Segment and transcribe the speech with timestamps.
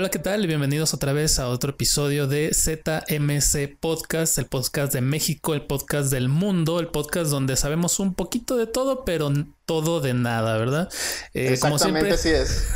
[0.00, 0.46] Hola, ¿qué tal?
[0.46, 6.10] Bienvenidos otra vez a otro episodio de ZMC Podcast, el podcast de México, el podcast
[6.10, 9.30] del mundo, el podcast donde sabemos un poquito de todo, pero
[9.66, 10.88] todo de nada, ¿verdad?
[11.34, 12.66] Eh, Exactamente así es.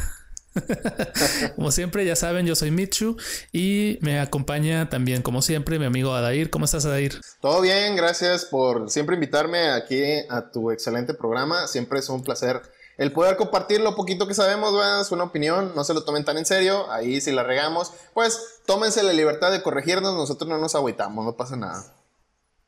[1.56, 3.16] como siempre, ya saben, yo soy Michu
[3.52, 6.50] y me acompaña también, como siempre, mi amigo Adair.
[6.50, 7.22] ¿Cómo estás, Adair?
[7.41, 11.69] Todo bien, gracias por siempre invitarme aquí a tu excelente programa.
[11.69, 12.61] Siempre es un placer
[12.98, 16.39] el poder compartir lo poquito que sabemos, es una opinión, no se lo tomen tan
[16.39, 20.75] en serio, ahí si la regamos, pues tómense la libertad de corregirnos, nosotros no nos
[20.75, 21.84] agüitamos, no pasa nada.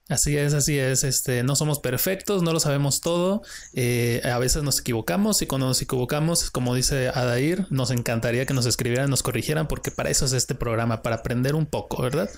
[0.09, 1.03] Así es, así es.
[1.03, 3.43] Este, no somos perfectos, no lo sabemos todo.
[3.75, 8.55] Eh, a veces nos equivocamos y cuando nos equivocamos, como dice Adair, nos encantaría que
[8.55, 12.31] nos escribieran, nos corrigieran, porque para eso es este programa, para aprender un poco, ¿verdad?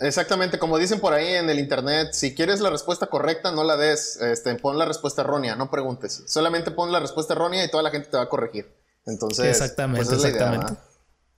[0.00, 3.76] Exactamente, como dicen por ahí en el internet, si quieres la respuesta correcta, no la
[3.76, 6.24] des, este, pon la respuesta errónea, no preguntes.
[6.26, 8.74] Solamente pon la respuesta errónea y toda la gente te va a corregir.
[9.06, 10.74] Entonces, exactamente, pues exactamente.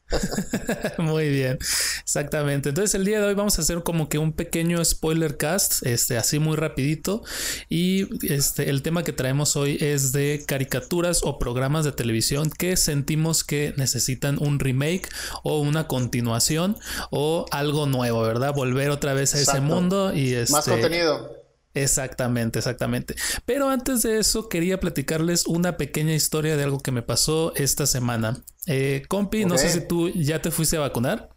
[0.98, 1.58] Muy bien,
[2.00, 2.68] exactamente.
[2.68, 6.16] Entonces el día de hoy vamos a hacer como que un pequeño spoiler cast, este,
[6.16, 7.22] así muy rapidito.
[7.68, 12.77] Y este, el tema que traemos hoy es de caricaturas o programas de televisión que
[12.77, 15.08] sentimos que necesitan un remake
[15.42, 16.77] o una continuación
[17.10, 18.54] o algo nuevo, ¿verdad?
[18.54, 21.45] Volver otra vez a ese mundo y este, más contenido.
[21.77, 23.14] Exactamente, exactamente.
[23.44, 27.86] Pero antes de eso quería platicarles una pequeña historia de algo que me pasó esta
[27.86, 28.42] semana.
[28.66, 31.28] Eh, compi, no sé si tú ya te fuiste a vacunar.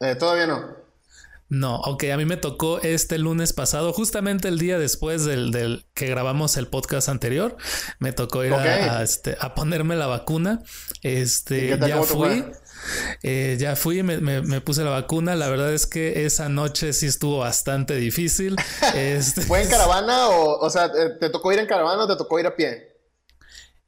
[0.00, 0.80] Eh, todavía no.
[1.48, 6.06] No, ok, a mí me tocó este lunes pasado, justamente el día después del, que
[6.06, 7.56] grabamos el podcast anterior,
[7.98, 10.62] me tocó ir a, este, a, ponerme la vacuna.
[11.02, 12.44] Este, ya fui.
[13.22, 15.34] Eh, ya fui, me, me, puse la vacuna.
[15.34, 18.56] La verdad es que esa noche sí estuvo bastante difícil.
[18.94, 22.38] Este, ¿Fue en caravana o, o sea, te tocó ir en caravana o te tocó
[22.40, 22.89] ir a pie?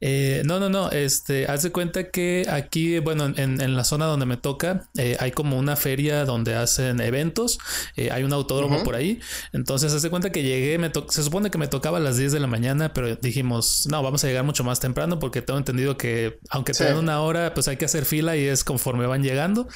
[0.05, 0.91] Eh, no, no, no.
[0.91, 5.15] Este, haz de cuenta que aquí, bueno, en, en la zona donde me toca, eh,
[5.21, 7.57] hay como una feria donde hacen eventos.
[7.95, 9.21] Eh, hay un autódromo por ahí.
[9.53, 12.33] Entonces, haz de cuenta que llegué, me se supone que me tocaba a las 10
[12.33, 15.95] de la mañana, pero dijimos, no, vamos a llegar mucho más temprano porque tengo entendido
[15.95, 19.69] que aunque te una hora, pues hay que hacer fila y es conforme van llegando.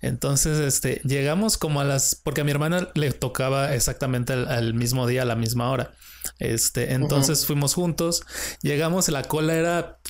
[0.00, 5.06] Entonces, este, llegamos como a las, porque a mi hermana le tocaba exactamente al mismo
[5.06, 5.92] día, a la misma hora.
[6.38, 8.22] Este, entonces fuimos juntos,
[8.62, 9.65] llegamos, la cola era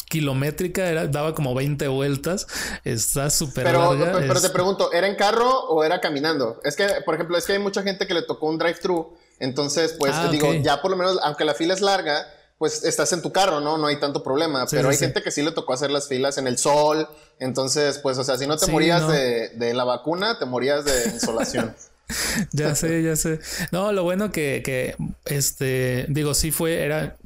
[0.08, 2.46] kilométrica, era, daba como 20 vueltas,
[2.84, 6.60] está súper pero, Pero, te pregunto, ¿era en carro o era caminando?
[6.64, 9.94] Es que, por ejemplo, es que hay mucha gente que le tocó un drive-thru, entonces,
[9.98, 12.26] pues ah, digo, ya por lo menos, aunque la fila es larga,
[12.58, 13.76] pues estás en tu carro, ¿no?
[13.76, 14.66] No hay tanto problema.
[14.70, 17.06] pero hay gente que sí le tocó hacer las filas en el sol.
[17.38, 21.10] Entonces, pues, o sea, si no te morías De, de, la vacuna, te morías de
[21.12, 21.74] insolación.
[22.52, 23.40] ya sé, ya sé.
[23.72, 24.96] No, lo bueno que, que,
[25.26, 27.16] este, digo, sí fue, era,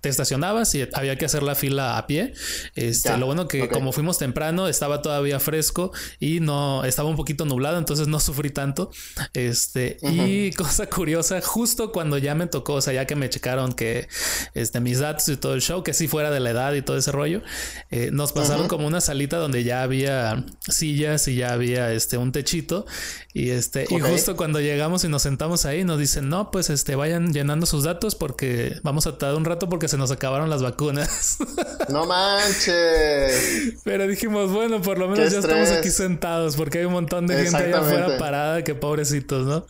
[0.00, 2.32] te estacionabas y había que hacer la fila a pie.
[2.74, 7.44] Este, lo bueno que como fuimos temprano estaba todavía fresco y no estaba un poquito
[7.44, 8.90] nublado, entonces no sufrí tanto.
[9.32, 13.72] Este, y cosa curiosa, justo cuando ya me tocó, o sea, ya que me checaron
[13.72, 14.08] que
[14.54, 16.96] este mis datos y todo el show, que sí fuera de la edad y todo
[16.96, 17.42] ese rollo,
[17.90, 22.32] eh, nos pasaron como una salita donde ya había sillas y ya había este un
[22.32, 22.86] techito.
[23.32, 26.94] Y este y justo cuando llegamos y nos sentamos ahí nos dicen, "No, pues este
[26.94, 30.62] vayan llenando sus datos porque vamos a tardar un rato porque se nos acabaron las
[30.62, 31.38] vacunas.
[31.90, 33.74] No manches.
[33.84, 37.44] Pero dijimos, bueno, por lo menos ya estamos aquí sentados porque hay un montón de
[37.44, 39.66] gente allá afuera parada, que pobrecitos, ¿no?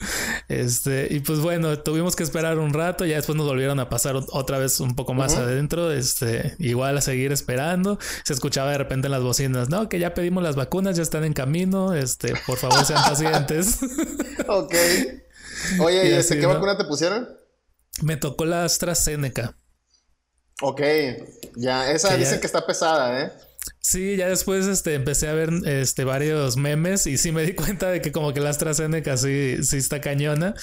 [0.48, 4.14] Este, y pues bueno, tuvimos que esperar un rato, ya después nos volvieron a pasar
[4.14, 7.98] otra vez un poco más adentro, este, igual a seguir esperando.
[8.22, 11.24] Se escuchaba de repente en las bocinas, no, que ya pedimos las vacunas, ya están
[11.24, 13.80] en camino, este, por favor sean pacientes.
[14.47, 14.74] ok.
[15.80, 17.28] Oye, ¿y, este, qué vacuna te pusieron?
[18.03, 19.56] Me tocó la AstraZeneca.
[20.60, 20.81] Ok,
[21.56, 23.32] ya, esa dicen que está pesada, ¿eh?
[23.81, 27.91] Sí, ya después este, empecé a ver este, varios memes y sí me di cuenta
[27.91, 30.54] de que como que la AstraZeneca sí, sí está cañona.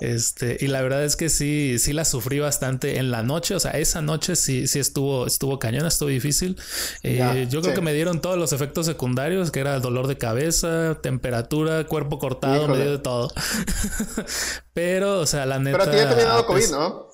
[0.00, 3.56] Este, y la verdad es que sí, sí la sufrí bastante en la noche.
[3.56, 6.60] O sea, esa noche sí, sí estuvo, estuvo cañona, estuvo difícil.
[7.02, 11.00] Eh, yo creo que me dieron todos los efectos secundarios, que era dolor de cabeza,
[11.02, 13.32] temperatura, cuerpo cortado, medio de todo.
[14.74, 15.76] Pero, o sea, la neta.
[15.76, 17.09] Pero a ti ya te había dado COVID, pues, ¿no?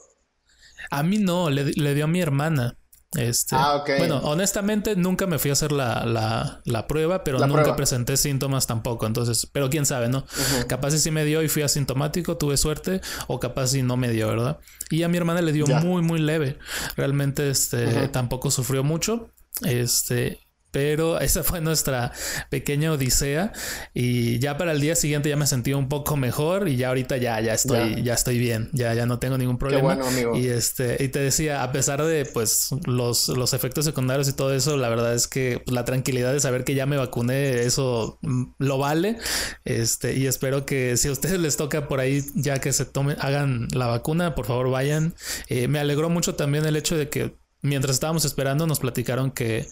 [0.91, 2.77] A mí no, le, dio a mi hermana.
[3.15, 3.83] Este, ah.
[3.99, 8.67] Bueno, honestamente nunca me fui a hacer la, la, la prueba, pero nunca presenté síntomas
[8.67, 9.06] tampoco.
[9.06, 10.27] Entonces, pero quién sabe, ¿no?
[10.69, 14.11] Capaz si sí me dio y fui asintomático, tuve suerte, o capaz si no me
[14.11, 14.59] dio, ¿verdad?
[14.91, 16.59] Y a mi hermana le dio muy, muy leve.
[16.97, 19.31] Realmente, este, tampoco sufrió mucho.
[19.62, 22.12] Este, Pero esa fue nuestra
[22.50, 23.52] pequeña odisea
[23.94, 27.16] y ya para el día siguiente ya me sentí un poco mejor y ya ahorita
[27.16, 29.96] ya ya estoy ya, estoy bien, ya ya no tengo ningún problema.
[29.96, 30.36] Qué bueno, amigo.
[30.36, 34.52] Y este y te decía, a pesar de pues los los efectos secundarios y todo
[34.52, 38.18] eso, la verdad es que pues, la tranquilidad de saber que ya me vacuné, eso
[38.22, 39.18] mm, lo vale.
[39.64, 43.16] Este y espero que si a ustedes les toca por ahí ya que se tomen
[43.20, 45.14] hagan la vacuna, por favor vayan.
[45.48, 49.66] Eh, me alegró mucho también el hecho de que mientras estábamos esperando nos platicaron que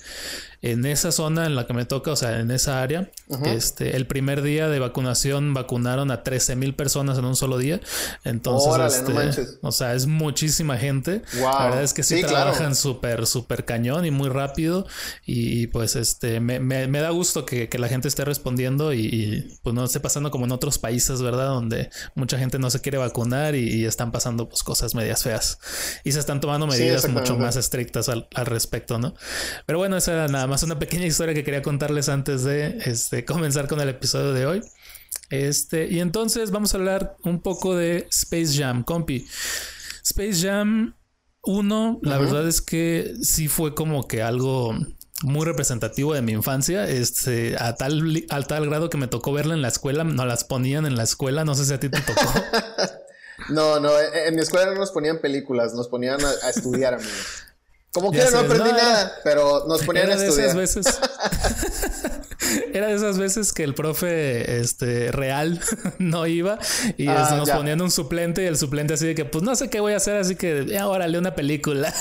[0.63, 3.11] en esa zona en la que me toca, o sea, en esa área,
[3.45, 7.81] este, el primer día de vacunación vacunaron a 13 mil personas en un solo día.
[8.25, 11.23] Entonces, este, o sea, es muchísima gente.
[11.35, 14.87] La verdad es que sí, trabajan súper, súper cañón y muy rápido.
[15.27, 19.75] Y, pues, este, me, me, da gusto que, que, la gente esté respondiendo y, pues
[19.75, 21.49] no esté pasando como en otros países, ¿verdad?
[21.49, 25.59] Donde mucha gente no se quiere vacunar y, están pasando pues cosas medias feas.
[26.05, 29.15] Y se están tomando medidas mucho más estrictas al, al respecto, ¿no?
[29.67, 33.25] Pero bueno, eso era nada más una pequeña historia que quería contarles antes de este,
[33.25, 34.61] comenzar con el episodio de hoy.
[35.31, 39.27] Este, y entonces vamos a hablar un poco de Space Jam, compi.
[40.03, 40.97] Space Jam
[41.45, 44.75] 1, la verdad es que sí fue como que algo
[45.23, 49.55] muy representativo de mi infancia, este, a tal, al tal grado que me tocó verla
[49.55, 52.03] en la escuela, no las ponían en la escuela, no sé si a ti te
[52.03, 52.21] tocó.
[53.49, 57.09] no, no, en mi escuela no nos ponían películas, nos ponían a, a estudiar, amigo.
[57.95, 60.49] Como quiera, no aprendí nada, pero nos ponían a estudiar.
[60.49, 61.01] Esas veces,
[62.75, 65.61] era de esas veces que el profe este, real
[66.01, 66.59] no iba
[66.97, 69.71] y ah, nos ponían un suplente y el suplente así de que, pues no sé
[69.71, 71.95] qué voy a hacer, así que ahora lee una película.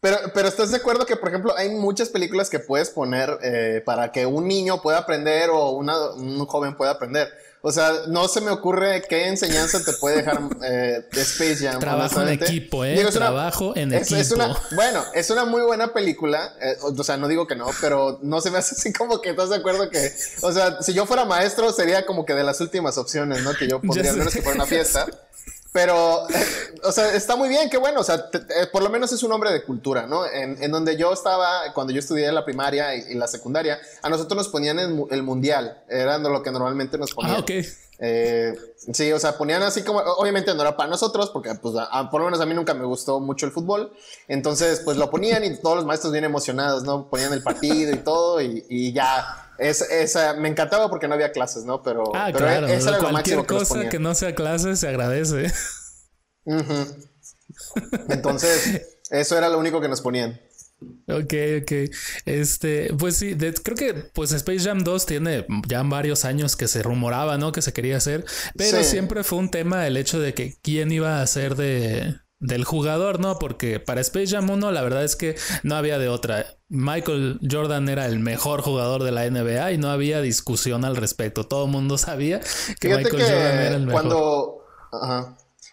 [0.00, 3.82] Pero, pero estás de acuerdo que, por ejemplo, hay muchas películas que puedes poner eh,
[3.86, 7.28] para que un niño pueda aprender o un joven pueda aprender.
[7.60, 11.80] O sea, no se me ocurre qué enseñanza te puede dejar eh, Space Jam.
[11.80, 13.04] Trabajo en equipo, ¿eh?
[13.12, 14.56] Trabajo en equipo.
[14.72, 16.54] bueno, es una muy buena película.
[16.60, 19.30] Eh, o sea, no digo que no, pero no se me hace así como que
[19.30, 20.12] estás de acuerdo que.
[20.42, 23.52] O sea, si yo fuera maestro, sería como que de las últimas opciones, ¿no?
[23.54, 25.06] Que yo pondría, al menos que fuera una fiesta.
[25.72, 26.26] Pero,
[26.84, 28.00] o sea, está muy bien, qué bueno.
[28.00, 30.26] O sea, eh, por lo menos es un hombre de cultura, ¿no?
[30.26, 34.36] En, en, donde yo estaba, cuando yo estudié la primaria y, la secundaria, a nosotros
[34.36, 35.82] nos ponían el, el, mundial.
[35.88, 37.36] Era lo que normalmente nos ponían.
[37.36, 37.50] Ah, ok.
[38.00, 38.54] Eh,
[38.92, 41.74] sí, o sea, ponían así como, obviamente no era para nosotros, porque pues
[42.10, 43.92] por lo menos a mí nunca me gustó mucho el fútbol.
[44.28, 47.08] Entonces, pues lo ponían y todos los maestros bien emocionados, ¿no?
[47.10, 51.32] Ponían el partido y todo y, y ya es, esa, me encantaba porque no había
[51.32, 51.82] clases, ¿no?
[51.82, 55.52] Pero, ah, claro, esa era cualquier cosa que, no sea clases se agradece.
[58.08, 60.40] Entonces, eso era lo único que nos ponían.
[60.80, 61.72] Ok, ok.
[62.24, 66.82] Este, pues sí, creo que pues Space Jam 2 tiene ya varios años que se
[66.82, 67.50] rumoraba, ¿no?
[67.50, 68.24] Que se quería hacer,
[68.56, 72.64] pero siempre fue un tema el hecho de que quién iba a ser de, del
[72.64, 73.38] jugador, ¿no?
[73.38, 76.58] Porque para Space Jam 1 la verdad es que no había de otra.
[76.68, 81.44] Michael Jordan era el mejor jugador de la NBA y no había discusión al respecto.
[81.46, 82.40] Todo el mundo sabía
[82.80, 83.92] que Michael Jordan era el mejor.
[83.92, 84.64] Cuando...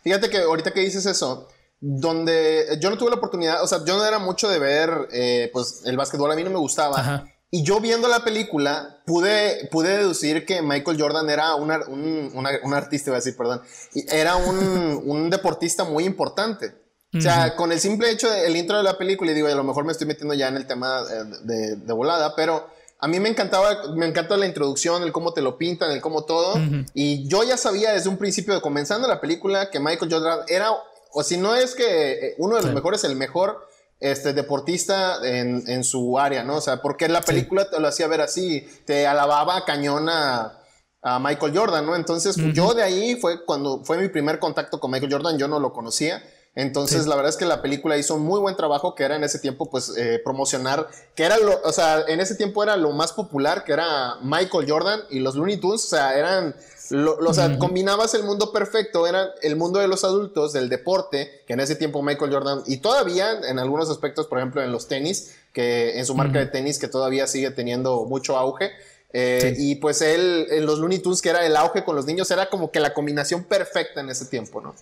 [0.03, 1.47] Fíjate que ahorita que dices eso,
[1.79, 5.49] donde yo no tuve la oportunidad, o sea, yo no era mucho de ver, eh,
[5.53, 7.25] pues el básquetbol a mí no me gustaba.
[7.51, 13.11] Y yo viendo la película pude, pude deducir que Michael Jordan era un, un, artista,
[13.11, 13.61] iba a decir, perdón,
[14.09, 16.73] era un, un deportista muy importante.
[17.17, 19.63] O sea, con el simple hecho del intro de la película, y digo, a lo
[19.63, 22.67] mejor me estoy metiendo ya en el tema eh, de, de, volada, pero
[22.99, 26.25] a mí me encantaba, me encanta la introducción, el cómo te lo pintan, el cómo
[26.25, 26.55] todo.
[26.93, 30.71] Y yo ya sabía desde un principio, de comenzando la película, que Michael Jordan era,
[31.15, 33.65] o si no es que eh, uno de los mejores, el mejor
[33.99, 36.57] este, deportista en, en, su área, ¿no?
[36.57, 40.59] O sea, porque la película te lo hacía ver así, te alababa cañón a,
[41.01, 41.95] a Michael Jordan, ¿no?
[41.95, 45.59] Entonces, yo de ahí fue cuando fue mi primer contacto con Michael Jordan, yo no
[45.59, 46.21] lo conocía.
[46.55, 49.25] Entonces, la verdad es que la película hizo un muy buen trabajo, que era en
[49.25, 52.91] ese tiempo, pues, eh, promocionar, que era lo, o sea, en ese tiempo era lo
[52.91, 56.55] más popular, que era Michael Jordan y los Looney Tunes, o sea, eran
[56.91, 61.43] lo, o sea, combinabas el mundo perfecto, era el mundo de los adultos, del deporte,
[61.47, 64.87] que en ese tiempo Michael Jordan, y todavía en algunos aspectos, por ejemplo, en los
[64.87, 68.71] tenis, que en su marca de tenis, que todavía sigue teniendo mucho auge.
[69.13, 72.29] Eh, y pues él, en los Looney Tunes, que era el auge con los niños,
[72.31, 74.75] era como que la combinación perfecta en ese tiempo, ¿no?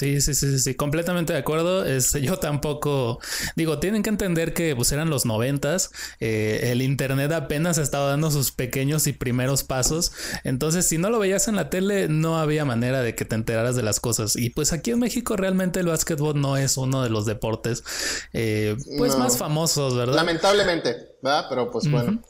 [0.00, 1.84] Sí, sí, sí, sí, completamente de acuerdo.
[2.22, 3.20] Yo tampoco,
[3.54, 5.90] digo, tienen que entender que pues eran los noventas,
[6.20, 11.18] eh, el internet apenas estaba dando sus pequeños y primeros pasos, entonces si no lo
[11.18, 14.36] veías en la tele no había manera de que te enteraras de las cosas.
[14.36, 17.84] Y pues aquí en México realmente el básquetbol no es uno de los deportes
[18.32, 20.14] eh, pues más famosos, ¿verdad?
[20.14, 21.44] Lamentablemente, ¿verdad?
[21.50, 22.22] Pero pues bueno.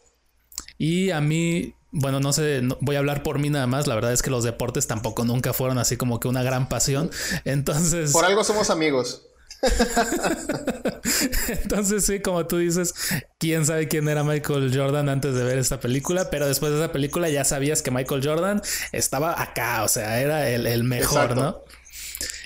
[0.76, 3.87] Y a mí bueno, no sé, voy a hablar por mí nada más.
[3.87, 7.11] La verdad es que los deportes tampoco nunca fueron así como que una gran pasión.
[7.44, 8.12] Entonces.
[8.12, 9.26] Por algo somos amigos.
[11.49, 12.94] Entonces sí, como tú dices,
[13.38, 16.92] quién sabe quién era Michael Jordan antes de ver esta película, pero después de esa
[16.92, 21.62] película ya sabías que Michael Jordan estaba acá, o sea, era el, mejor, ¿no?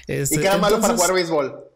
[0.08, 1.73] Este, y que era malo para jugar béisbol.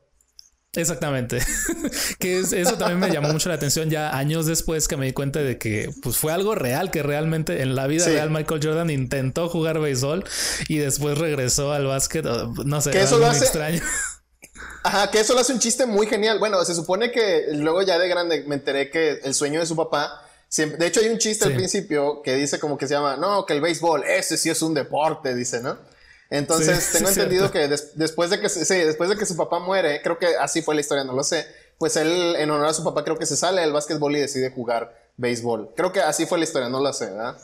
[0.75, 1.38] Exactamente.
[2.18, 5.40] que eso también me llamó mucho la atención ya años después que me di cuenta
[5.40, 9.48] de que pues fue algo real, que realmente en la vida real Michael Jordan intentó
[9.48, 10.25] jugar béisbol
[10.68, 12.25] y después regresó al básquet.
[12.25, 13.82] No sé, que eso lo hace extraño.
[14.84, 16.38] Ajá, que eso lo hace un chiste muy genial.
[16.38, 19.75] Bueno, se supone que luego ya de grande me enteré que el sueño de su
[19.75, 23.16] papá Siempre, de hecho, hay un chiste al principio que dice como que se llama,
[23.16, 25.76] no, que el béisbol, ese sí es un deporte, dice, ¿no?
[26.30, 30.18] Entonces, tengo entendido que después de que, sí, después de que su papá muere, creo
[30.18, 31.47] que así fue la historia, no lo sé,
[31.78, 34.50] pues él, en honor a su papá, creo que se sale del básquetbol y decide
[34.50, 35.70] jugar béisbol.
[35.76, 37.38] Creo que así fue la historia, no lo sé, ¿verdad?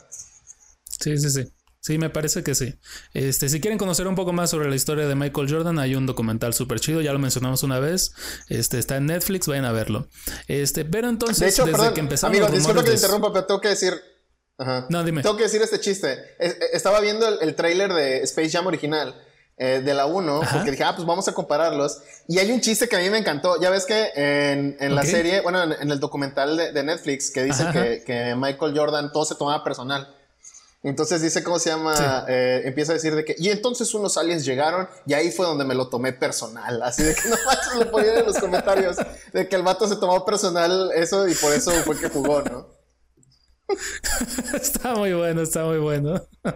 [0.99, 1.51] Sí, sí, sí.
[1.85, 2.79] Sí, me parece que sí.
[3.13, 6.07] Este, si quieren conocer un poco más sobre la historia de Michael Jordan, hay un
[6.07, 8.11] documental súper chido, ya lo mencionamos una vez.
[8.49, 10.07] Este, está en Netflix, vayan a verlo.
[10.47, 12.35] Este, pero entonces, de hecho, desde que empezamos.
[12.35, 13.93] Amigo, disculpa que te interrumpa, pero tengo que decir
[14.57, 14.87] Ajá.
[14.89, 15.21] No, dime.
[15.21, 16.35] Tengo que decir este chiste.
[16.39, 19.15] E, estaba viendo el, el tráiler de Space Jam original.
[19.57, 21.99] Eh, de la 1, porque dije, ah, pues vamos a compararlos.
[22.27, 23.57] Y hay un chiste que a mí me encantó.
[23.61, 27.63] Ya ves que en, en la serie, bueno, en, el documental de, Netflix, que dice
[27.71, 30.13] que, que, Michael Jordan todo se tomaba personal.
[30.83, 32.25] Entonces dice, ¿cómo se llama?
[32.27, 35.63] Eh, empieza a decir de que, y entonces unos aliens llegaron y ahí fue donde
[35.63, 36.83] me lo tomé personal.
[36.83, 38.97] Así de que no manches, lo ponían en los comentarios,
[39.31, 42.74] de que el vato se tomó personal eso y por eso fue que jugó, ¿no?
[44.61, 46.21] está muy bueno, está muy bueno.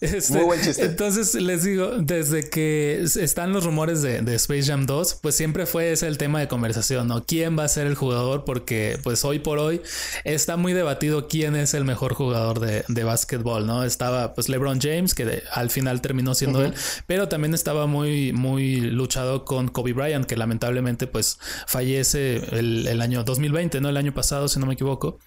[0.00, 0.86] Este, muy buen chiste.
[0.86, 5.92] Entonces les digo, desde que están los rumores de, Space Jam 2, pues siempre fue
[5.92, 7.22] ese el tema de conversación, ¿no?
[7.26, 8.46] ¿Quién va a ser el jugador?
[8.46, 9.82] Porque pues hoy por hoy
[10.24, 13.84] está muy debatido quién es el mejor jugador de, de básquetbol, ¿no?
[13.84, 16.72] Estaba pues LeBron James, que al final terminó siendo él,
[17.06, 23.02] pero también estaba muy, muy luchado con Kobe Bryant, que lamentablemente pues fallece el, el
[23.02, 23.90] año 2020, ¿no?
[23.90, 25.18] El año pasado, si no me equivoco.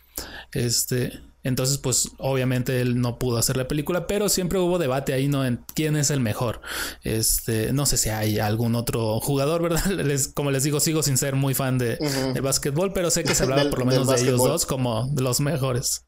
[0.52, 5.28] Este, entonces, pues obviamente él no pudo hacer la película, pero siempre hubo debate ahí,
[5.28, 5.46] ¿no?
[5.46, 6.62] En quién es el mejor.
[7.04, 9.84] Este, no sé si hay algún otro jugador, ¿verdad?
[10.34, 11.98] como les digo, sigo sin ser muy fan de,
[12.34, 15.42] de básquetbol, pero sé que se hablaba por lo menos de ellos dos como los
[15.42, 16.06] mejores.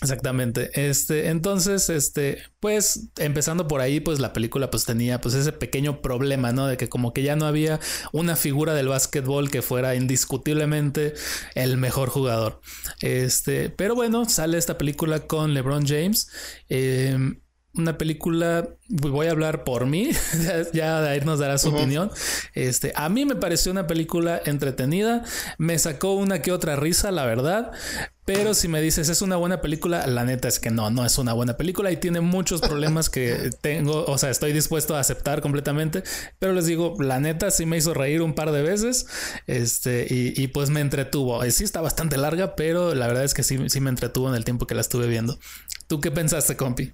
[0.00, 0.70] Exactamente.
[0.74, 6.02] Este, entonces, este, pues, empezando por ahí, pues la película pues tenía pues ese pequeño
[6.02, 6.68] problema, ¿no?
[6.68, 7.80] De que como que ya no había
[8.12, 11.14] una figura del básquetbol que fuera indiscutiblemente
[11.56, 12.60] el mejor jugador.
[13.00, 16.30] Este, pero bueno, sale esta película con LeBron James.
[16.68, 17.40] Em,
[17.74, 20.10] una película, voy a hablar por mí,
[20.72, 22.10] ya ahí nos dará su opinión.
[22.54, 25.24] Este, a mí me pareció una película entretenida,
[25.58, 27.72] me sacó una que otra risa, la verdad,
[28.28, 31.16] pero si me dices, es una buena película, la neta es que no, no es
[31.16, 35.40] una buena película y tiene muchos problemas que tengo, o sea, estoy dispuesto a aceptar
[35.40, 36.02] completamente,
[36.38, 39.06] pero les digo, la neta sí me hizo reír un par de veces,
[39.46, 41.42] este, y, pues me entretuvo.
[41.50, 44.44] Sí está bastante larga, pero la verdad es que sí, sí me entretuvo en el
[44.44, 45.38] tiempo que la estuve viendo.
[45.86, 46.92] ¿Tú qué pensaste, compi?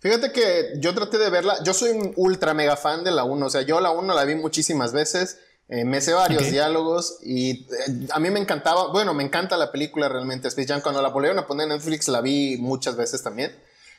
[0.00, 3.44] Fíjate que yo traté de verla, yo soy un ultra mega fan de la 1,
[3.44, 5.36] o sea, yo la 1 la vi muchísimas veces,
[5.68, 9.70] eh, me sé varios diálogos y eh, a mí me encantaba, bueno, me encanta la
[9.70, 13.22] película realmente, Space Jam, cuando la volvieron a poner en Netflix la vi muchas veces
[13.22, 13.52] también.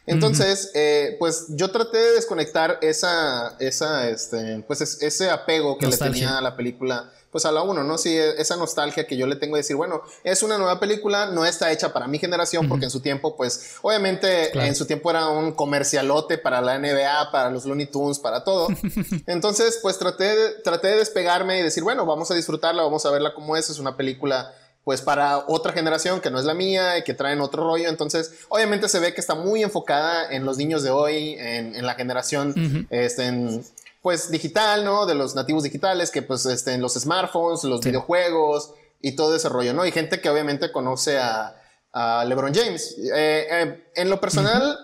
[0.07, 5.97] Entonces, eh, pues yo traté de desconectar esa, esa, este, pues ese apego que le
[5.97, 7.97] tenía a la película pues a la uno, ¿no?
[7.97, 11.27] Sí, e, esa nostalgia que yo le tengo de decir, bueno, es una nueva película,
[11.27, 15.09] no está hecha para mi generación, porque en su tiempo, pues, obviamente, en su tiempo
[15.09, 18.67] era un comercialote para la NBA, para los Looney Tunes, para todo.
[19.27, 23.11] Entonces, pues traté de, traté de despegarme y decir, bueno, vamos a disfrutarla, vamos a
[23.11, 26.97] verla como es, es una película pues para otra generación que no es la mía
[26.97, 27.89] y que traen otro rollo.
[27.89, 31.93] Entonces, obviamente se ve que está muy enfocada en los niños de hoy, en, la
[31.93, 33.63] generación, este, en,
[34.01, 35.05] pues digital, ¿no?
[35.05, 39.73] De los nativos digitales, que pues estén los smartphones, los videojuegos y todo ese rollo,
[39.73, 39.85] ¿no?
[39.85, 41.55] Y gente que obviamente conoce a,
[42.25, 42.95] LeBron James.
[42.99, 44.77] Eh, eh, en lo personal,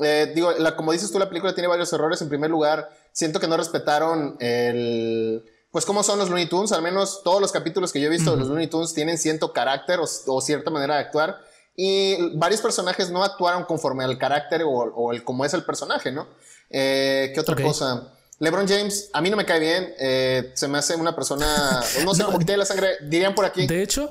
[0.00, 2.20] eh, digo, la, como dices tú, la película tiene varios errores.
[2.20, 5.44] En primer lugar, siento que no respetaron el...
[5.70, 8.32] Pues cómo son los Looney Tunes, al menos todos los capítulos que yo he visto
[8.32, 11.38] de los Looney Tunes tienen cierto carácter o, cierta manera de actuar
[11.74, 16.28] y varios personajes no actuaron conforme al carácter o, el cómo es el personaje, ¿no?
[16.68, 18.12] ¿Qué otra cosa?
[18.42, 19.94] LeBron James, a mí no me cae bien.
[20.00, 23.44] Eh, se me hace una persona, no sé, cómo que tiene la sangre, dirían por
[23.44, 23.68] aquí.
[23.68, 24.10] De hecho,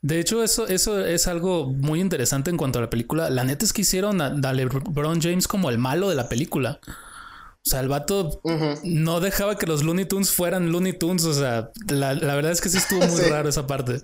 [0.00, 3.30] De hecho, eso, eso es algo muy interesante en cuanto a la película.
[3.30, 6.80] La neta es que hicieron a, LeBron James como el malo de la película.
[7.64, 8.40] O sea, el vato
[8.82, 11.24] no dejaba que los Looney Tunes fueran Looney Tunes.
[11.24, 14.02] O sea, la, verdad es que sí estuvo muy raro esa parte.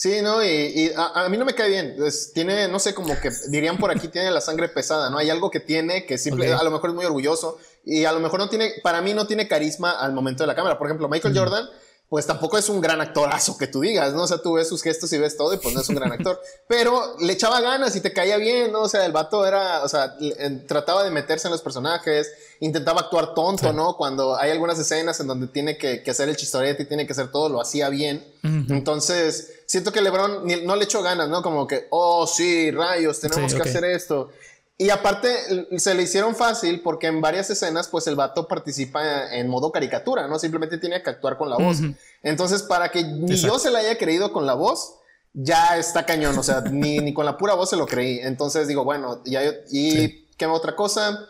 [0.00, 0.42] Sí, ¿no?
[0.42, 1.94] Y, a, mí no me cae bien.
[2.32, 5.18] tiene, no sé, como que dirían por aquí, tiene la sangre pesada, ¿no?
[5.18, 8.18] Hay algo que tiene que simple, a lo mejor es muy orgulloso y a lo
[8.18, 10.78] mejor no tiene, para mí no tiene carisma al momento de la cámara.
[10.78, 11.68] Por ejemplo, Michael Jordan
[12.10, 14.24] pues tampoco es un gran actorazo que tú digas, ¿no?
[14.24, 16.10] O sea, tú ves sus gestos y ves todo y pues no es un gran
[16.10, 18.80] actor, pero le echaba ganas y te caía bien, ¿no?
[18.80, 20.16] O sea, el vato era, o sea,
[20.66, 23.96] trataba de meterse en los personajes, intentaba actuar tonto, ¿no?
[23.96, 27.30] Cuando hay algunas escenas en donde tiene que, hacer el chistorete y tiene que hacer
[27.30, 28.26] todo, lo hacía bien.
[28.42, 31.42] Entonces, siento que LeBron no le echó ganas, ¿no?
[31.42, 34.30] Como que, oh, sí, rayos, tenemos que hacer esto.
[34.80, 39.46] Y aparte se le hicieron fácil porque en varias escenas pues el vato participa en
[39.46, 40.38] modo caricatura, ¿no?
[40.38, 41.80] Simplemente tiene que actuar con la voz.
[42.22, 44.94] Entonces para que ni yo se la haya creído con la voz,
[45.34, 48.20] ya está cañón, o sea, ni, ni, con la pura voz se lo creí.
[48.20, 51.28] Entonces digo, bueno, ya, y qué otra cosa.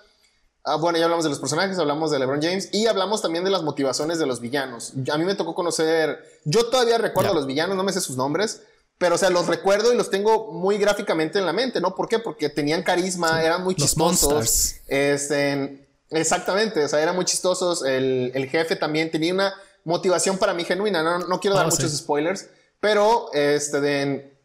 [0.63, 3.51] Ah, bueno, ya hablamos de los personajes, hablamos de LeBron James y hablamos también de
[3.51, 4.93] las motivaciones de los villanos.
[5.13, 8.17] A mí me tocó conocer, yo todavía recuerdo a los villanos, no me sé sus
[8.17, 8.63] nombres,
[9.01, 11.95] pero, o sea, los recuerdo y los tengo muy gráficamente en la mente, ¿no?
[11.95, 12.19] ¿Por qué?
[12.19, 14.75] Porque tenían carisma, eran muy chistosos.
[14.89, 17.83] Este, exactamente, o sea, eran muy chistosos.
[17.83, 19.55] El, el, jefe también tenía una
[19.85, 21.03] motivación para mí genuina.
[21.03, 24.39] No, no quiero dar oh, muchos spoilers, pero este, de,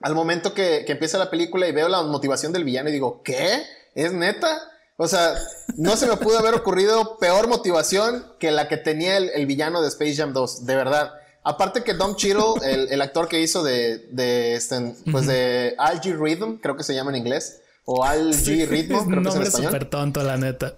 [0.00, 3.20] al momento que, que, empieza la película y veo la motivación del villano y digo,
[3.22, 3.62] ¿qué?
[3.94, 4.58] ¿Es neta?
[4.96, 5.34] O sea,
[5.76, 9.82] no se me pudo haber ocurrido peor motivación que la que tenía el, el villano
[9.82, 11.12] de Space Jam 2, de verdad.
[11.48, 16.58] Aparte que Don Cheadle, el, actor que hizo de, de este, pues de Algae Rhythm,
[16.58, 19.72] creo que se llama en inglés, o Algae Ritmo, creo que es en español.
[19.72, 20.74] súper tonto, la neta.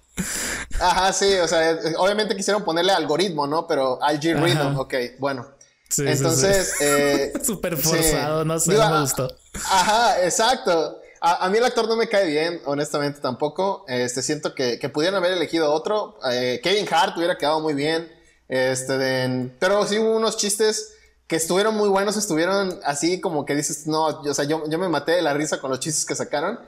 [0.78, 3.66] Ajá, sí, o sea, obviamente quisieron ponerle algoritmo, ¿no?
[3.66, 5.48] Pero Algae Rhythm, ok, bueno.
[5.88, 9.28] Sí, Entonces, eh, súper forzado, no sé, no me gustó.
[9.54, 11.00] Ajá, exacto.
[11.20, 13.84] A, mí el actor no me cae bien, honestamente tampoco.
[13.88, 16.16] Este, siento que, que pudieran haber elegido otro.
[16.30, 18.19] Eh, Kevin Hart hubiera quedado muy bien.
[18.50, 20.94] Este, de, pero sí hubo unos chistes
[21.28, 24.88] que estuvieron muy buenos, estuvieron así como que dices, no, o sea, yo, yo me
[24.88, 26.58] maté de la risa con los chistes que sacaron.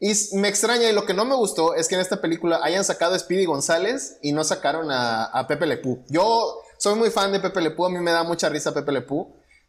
[0.00, 2.84] Y me extraña, y lo que no me gustó es que en esta película hayan
[2.84, 7.30] sacado a Speedy González y no sacaron a, a Pepe Le Yo soy muy fan
[7.30, 9.06] de Pepe Le a mí me da mucha risa Pepe Le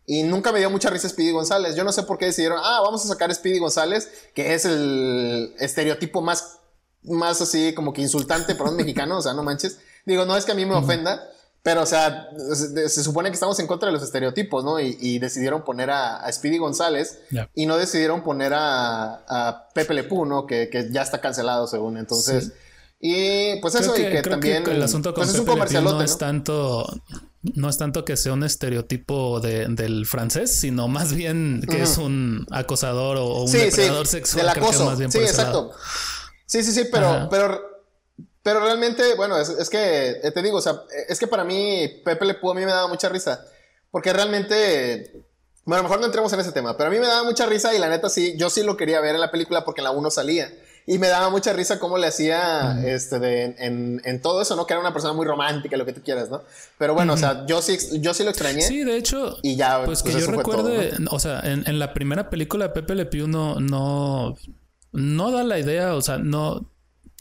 [0.08, 1.76] Y nunca me dio mucha risa Speedy González.
[1.76, 4.66] Yo no sé por qué decidieron, ah, vamos a sacar a Speedy González, que es
[4.66, 6.58] el estereotipo más,
[7.04, 9.78] más así como que insultante para un mexicano, o sea, no manches.
[10.08, 11.30] Digo, no es que a mí me ofenda,
[11.70, 14.80] pero, o sea, se, supone que estamos en contra de los estereotipos, ¿no?
[14.80, 17.20] Y, decidieron poner a, Speedy González
[17.54, 20.48] y no decidieron poner a, Pepe Le ¿no?
[20.48, 21.98] Que, ya está cancelado, según.
[21.98, 22.54] Entonces,
[23.00, 24.68] y pues eso, y que también.
[24.68, 26.88] el asunto con pues es un no, es tanto.
[27.44, 32.48] No es tanto que sea un estereotipo del francés, sino más bien que es un
[32.50, 34.48] acosador o, un depredador sexual.
[34.48, 34.98] Del acoso.
[34.98, 35.72] sí, exacto.
[36.48, 37.62] Sí, sí, sí, pero, pero
[38.44, 42.26] pero realmente, bueno, es, que eh, te digo, o sea, es que para mí Pepe
[42.26, 43.46] Le Pú a mí me daba mucha risa.
[43.92, 45.26] Porque realmente,
[45.66, 47.46] bueno, a lo mejor no entremos en ese tema, pero a mí me daba mucha
[47.46, 49.86] risa y la neta sí, yo sí lo quería ver en la película porque en
[49.86, 50.52] la 1 salía.
[50.86, 54.66] Y me daba mucha risa cómo le hacía este de, en, en, todo eso, ¿no?
[54.66, 56.42] Que era una persona muy romántica, lo que tú quieras, ¿no?
[56.80, 58.62] Pero bueno, o sea, yo sí, yo sí lo extrañé.
[58.62, 59.38] Sí, de hecho.
[59.44, 62.96] Y ya, pues, pues que yo recuerde, o sea, en, en, la primera película Pepe
[62.96, 64.36] Le Pew no, no,
[64.92, 66.72] no da la idea, o sea, no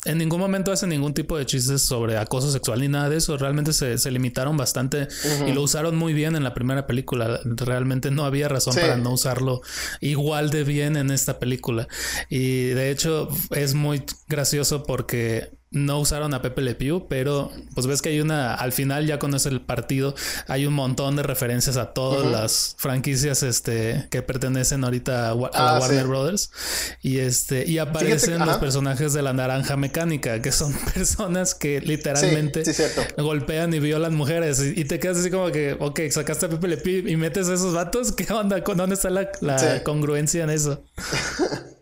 [0.04, 3.36] en ningún momento hace ningún tipo de chistes sobre acoso sexual ni nada de eso.
[3.36, 5.08] Realmente se, se limitaron bastante
[5.46, 7.40] y lo usaron muy bien en la primera película.
[7.44, 9.60] Realmente no había razón para no usarlo
[10.00, 11.88] igual de bien en esta película.
[12.28, 17.86] Y de hecho es muy gracioso porque no usaron a Pepe Le Pew, pero pues
[17.86, 20.14] ves que hay una, al final ya conoce el partido,
[20.46, 25.78] hay un montón de referencias a todas las franquicias este, que pertenecen ahorita a, ah,
[25.80, 26.50] Warner Brothers.
[27.02, 32.62] Y este, y aparecen los personajes de la naranja mecánica, que son personas que literalmente
[33.18, 34.60] golpean y violan mujeres.
[34.60, 37.54] Y, te quedas así como que, ok, sacaste a Pepe Le Pew y metes a
[37.54, 38.60] esos vatos, ¿qué onda?
[38.60, 40.82] ¿Dónde está la, la congruencia en eso?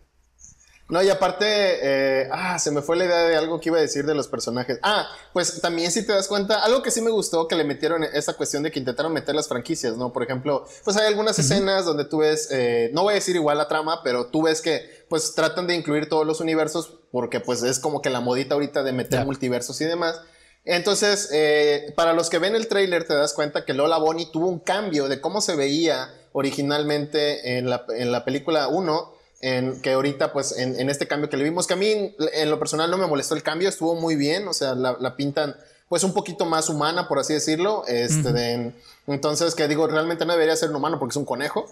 [0.88, 3.81] No, y aparte, eh, ah, se me fue la idea de algo que iba a
[3.81, 4.79] decir de los personajes.
[4.83, 8.05] Ah, pues también si te das cuenta, algo que sí me gustó que le metieron
[8.05, 10.12] esa cuestión de que intentaron meter las franquicias, ¿no?
[10.12, 13.59] Por ejemplo, pues hay algunas escenas donde tú ves, eh, no voy a decir igual
[13.59, 17.64] la trama, pero tú ves que pues tratan de incluir todos los universos porque pues
[17.64, 20.20] es como que la modita ahorita de meter multiversos y demás.
[20.64, 24.49] Entonces, eh, para los que ven el tráiler te das cuenta que Lola Bonnie tuvo
[24.49, 29.92] un cambio de cómo se veía originalmente en la, en la película 1 en que
[29.92, 32.99] ahorita pues en, este cambio que le vimos, que a mí en lo personal no
[32.99, 35.57] me molestó el cambio, estuvo muy bien, o sea, la, pintan
[35.88, 38.75] pues un poquito más humana, por así decirlo, este,
[39.07, 41.66] entonces que digo, realmente no debería ser un humano porque es un conejo,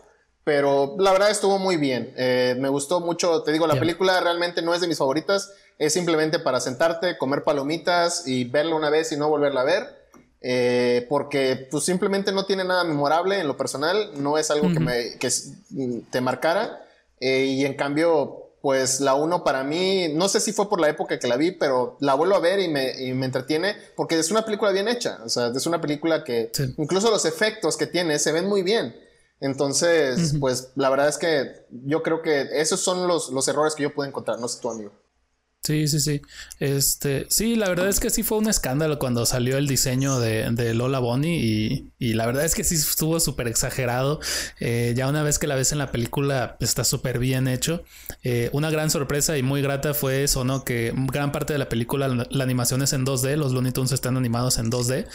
[0.44, 4.62] pero la verdad estuvo muy bien, eh, me gustó mucho, te digo, la película realmente
[4.62, 9.10] no es de mis favoritas, es simplemente para sentarte, comer palomitas y verla una vez
[9.10, 10.04] y no volverla a ver.
[10.46, 14.78] eh, porque pues simplemente no tiene nada memorable en lo personal, no es algo que,
[14.78, 15.30] me, que
[16.10, 16.83] te marcara,
[17.20, 20.88] eh, y en cambio pues la 1 para mí, no sé si fue por la
[20.88, 24.18] época que la vi, pero la vuelvo a ver y me, y me entretiene porque
[24.18, 27.86] es una película bien hecha, o sea, es una película que incluso los efectos que
[27.86, 28.96] tiene se ven muy bien.
[29.40, 33.82] Entonces, pues la verdad es que yo creo que esos son los, los errores que
[33.82, 34.92] yo puedo encontrar, no sé tu amigo.
[35.64, 36.20] Sí, sí, sí.
[36.60, 40.50] Este, sí, la verdad es que sí fue un escándalo cuando salió el diseño de,
[40.50, 44.20] de Lola Bonnie y, y, la verdad es que sí estuvo súper exagerado.
[44.60, 47.82] Eh, ya una vez que la ves en la película está súper bien hecho.
[48.22, 50.64] Eh, una gran sorpresa y muy grata fue eso, ¿no?
[50.64, 54.18] Que gran parte de la película, la, animación es en 2D, los Looney Tunes están
[54.18, 55.06] animados en 2D.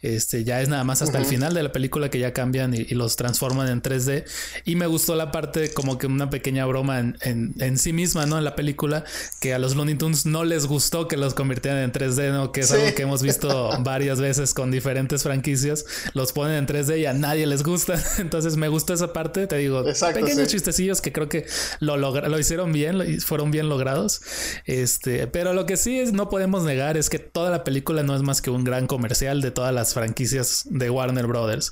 [0.00, 2.86] Este, ya es nada más hasta el final de la película que ya cambian y,
[2.94, 4.24] los transforman en 3D.
[4.64, 8.24] Y me gustó la parte como que una pequeña broma en, en, en sí misma,
[8.24, 8.38] ¿no?
[8.38, 9.04] En la película,
[9.38, 12.52] que a los Looney no les gustó que los convirtieran en 3D, ¿no?
[12.52, 15.84] Que es algo que hemos visto varias veces con diferentes franquicias.
[16.14, 18.02] Los ponen en 3D y a nadie les gusta.
[18.18, 19.46] Entonces me gustó esa parte.
[19.46, 21.46] Te digo, pequeños chistecillos que creo que
[21.80, 24.20] lo, lo hicieron bien, fueron bien logrados.
[24.64, 28.14] Este, pero lo que sí es, no podemos negar es que toda la película no
[28.14, 31.70] es más que un gran comercial de todas las franquicias de Warner Brothers.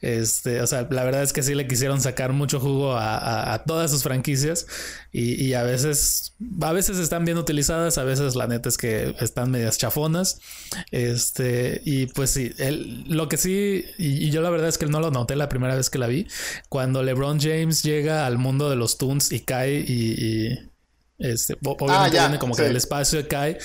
[0.00, 3.90] Este, o sea, la verdad es que sí le quisieron sacar mucho jugo a, todas
[3.90, 4.66] sus franquicias
[5.12, 9.14] y, y, a veces, a veces están bien utilizadas a veces la neta es que
[9.20, 10.40] están medias chafonas.
[10.90, 12.52] Este, y pues sí,
[13.06, 15.90] lo que sí, y, yo la verdad es que no lo noté la primera vez
[15.90, 16.26] que la vi,
[16.68, 20.70] cuando LeBron James llega al mundo de los Toons y cae y,
[21.18, 23.58] este, obviamente ah, como que el espacio cae.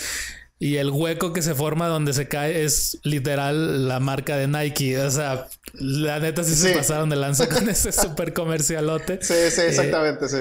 [0.59, 4.97] Y el hueco que se forma donde se cae es literal la marca de Nike.
[4.97, 9.19] O sea, la neta sí, se pasaron de lanza con ese super comercialote.
[9.21, 10.37] Sí, sí, exactamente, sí.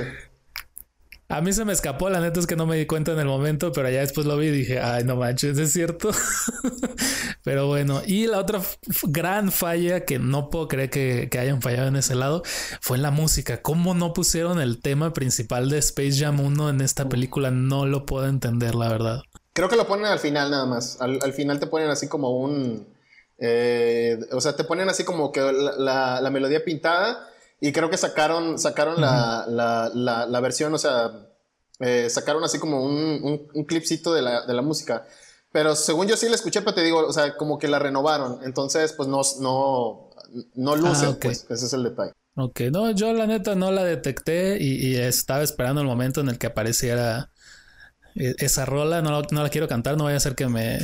[1.32, 3.24] A mí se me escapó, la neta es que no me di cuenta en el
[3.24, 6.10] momento, pero ya después lo vi y dije, ay, no manches, es cierto.
[7.42, 8.60] pero bueno, y la otra
[9.04, 12.42] gran falla que no puedo creer que, hayan fallado en ese lado
[12.82, 13.62] fue en la música.
[13.62, 17.50] ¿Cómo no pusieron el tema principal de Space Jam 1 en esta película?
[17.50, 19.22] No lo puedo entender, la verdad.
[19.54, 21.00] Creo que lo ponen al final nada más.
[21.00, 22.86] Al, final te ponen así como un...
[23.38, 27.31] Eh, o sea, te ponen así como que la melodía pintada
[27.64, 31.12] y creo que sacaron, sacaron la, la, la, versión, o sea,
[31.78, 35.06] eh, sacaron así como un, un, clipcito de la, de la música.
[35.52, 38.40] Pero según yo sí la escuché, pero te digo, o sea, como que la renovaron.
[38.42, 40.10] Entonces, pues no, no,
[40.56, 42.10] no luce, ah, pues, ese es el detalle.
[42.34, 46.38] Ok, no, yo la neta no la detecté y, estaba esperando el momento en el
[46.38, 47.30] que apareciera
[48.16, 49.02] eh, esa rola.
[49.02, 50.80] No, no la quiero cantar, no vaya a ser que me,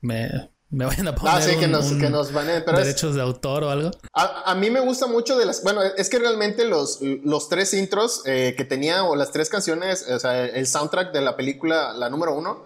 [0.00, 3.64] me, me vayan a poner ah, sí, que nos, que nos pero derechos de autor
[3.64, 3.90] o algo.
[4.12, 5.62] A, mí me gusta mucho de las...
[5.62, 10.06] Bueno, es que realmente los, los tres intros eh, que tenía o las tres canciones,
[10.08, 12.64] o sea, el soundtrack de la película, la número uno,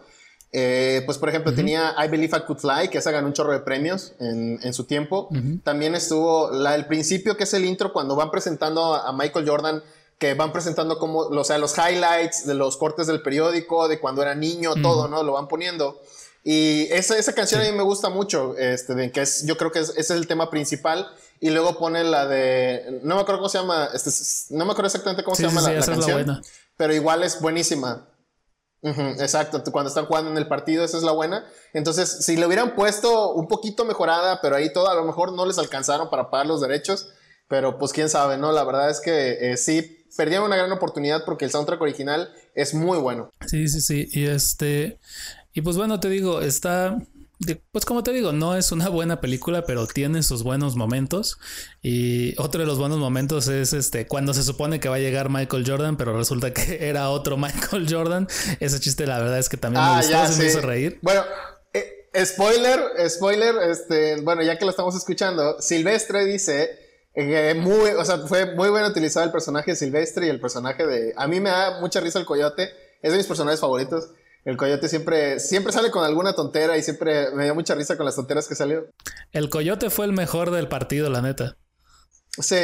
[0.53, 3.53] eh, pues por ejemplo tenía I Believe I Could Fly, que esa ganó un chorro
[3.53, 5.29] de premios en, en su tiempo.
[5.63, 9.83] También estuvo la, el principio, que es el intro, cuando van presentando a, Michael Jordan
[10.19, 14.21] que van presentando como, o sea, los highlights de los cortes del periódico, de cuando
[14.21, 15.23] era niño, todo, ¿no?
[15.23, 15.99] Lo van poniendo.
[16.43, 19.71] Y esa, esa canción a mí me gusta mucho, este, de, que es, yo creo
[19.71, 21.11] que ese es el tema principal.
[21.43, 24.11] Y luego pone la de, no me acuerdo cómo se llama, este,
[24.55, 26.43] no me acuerdo exactamente cómo se llama la, canción,
[26.77, 28.07] pero igual es buenísima.
[28.83, 31.47] exacto, cuando están jugando en el partido, esa es la buena.
[31.73, 35.47] Entonces, si le hubieran puesto un poquito mejorada, pero ahí todo, a lo mejor no
[35.47, 37.09] les alcanzaron para pagar los derechos,
[37.49, 38.53] pero pues quién sabe, ¿no?
[38.53, 42.75] La verdad es que eh, sí, perdieron una gran oportunidad porque el soundtrack original es
[42.75, 43.31] muy bueno.
[43.47, 44.09] Sí, sí, sí.
[44.13, 44.99] Y este,
[45.61, 46.97] y pues bueno, te digo, está...
[47.71, 51.39] Pues como te digo, no es una buena película, pero tiene sus buenos momentos.
[51.83, 55.29] Y otro de los buenos momentos es este cuando se supone que va a llegar
[55.29, 58.27] Michael Jordan, pero resulta que era otro Michael Jordan.
[58.59, 60.99] Ese chiste, la verdad es que también me ah, gustó, se me hizo reír.
[61.03, 61.25] Bueno,
[61.75, 66.71] eh, spoiler, spoiler, este, bueno, ya que lo estamos escuchando, Silvestre dice
[67.15, 70.87] que muy, o sea, fue muy bueno utilizar el personaje de Silvestre y el personaje
[70.87, 71.13] de.
[71.17, 72.71] A mí me da mucha risa el coyote,
[73.03, 74.11] es de mis personajes favoritos.
[74.45, 78.07] El coyote siempre, siempre sale con alguna tontera y siempre me dio mucha risa con
[78.07, 78.87] las tonteras que salió.
[79.33, 81.57] El coyote fue el mejor del partido, la neta.
[82.39, 82.57] Sí,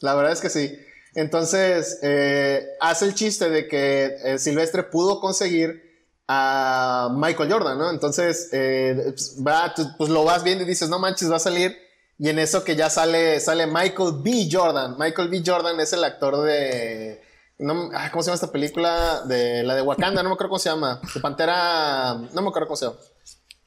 [0.00, 0.78] la verdad es que sí.
[1.14, 5.86] Entonces, eh, hace el chiste de que eh, Silvestre pudo conseguir
[6.28, 7.90] a Michael Jordan, ¿no?
[7.90, 11.76] Entonces, eh, pues, va, pues lo vas viendo y dices, no manches, va a salir.
[12.18, 14.48] Y en eso que ya sale, sale Michael B.
[14.50, 14.96] Jordan.
[14.98, 15.42] Michael B.
[15.44, 17.20] Jordan es el actor de
[17.58, 19.22] no, ¿Cómo se llama esta película?
[19.26, 21.00] De la de Wakanda, no me acuerdo cómo se llama.
[21.14, 22.14] De Pantera.
[22.32, 22.98] No me acuerdo cómo se llama.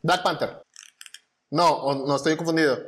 [0.01, 0.61] Black Panther.
[1.51, 2.79] No, no estoy confundido.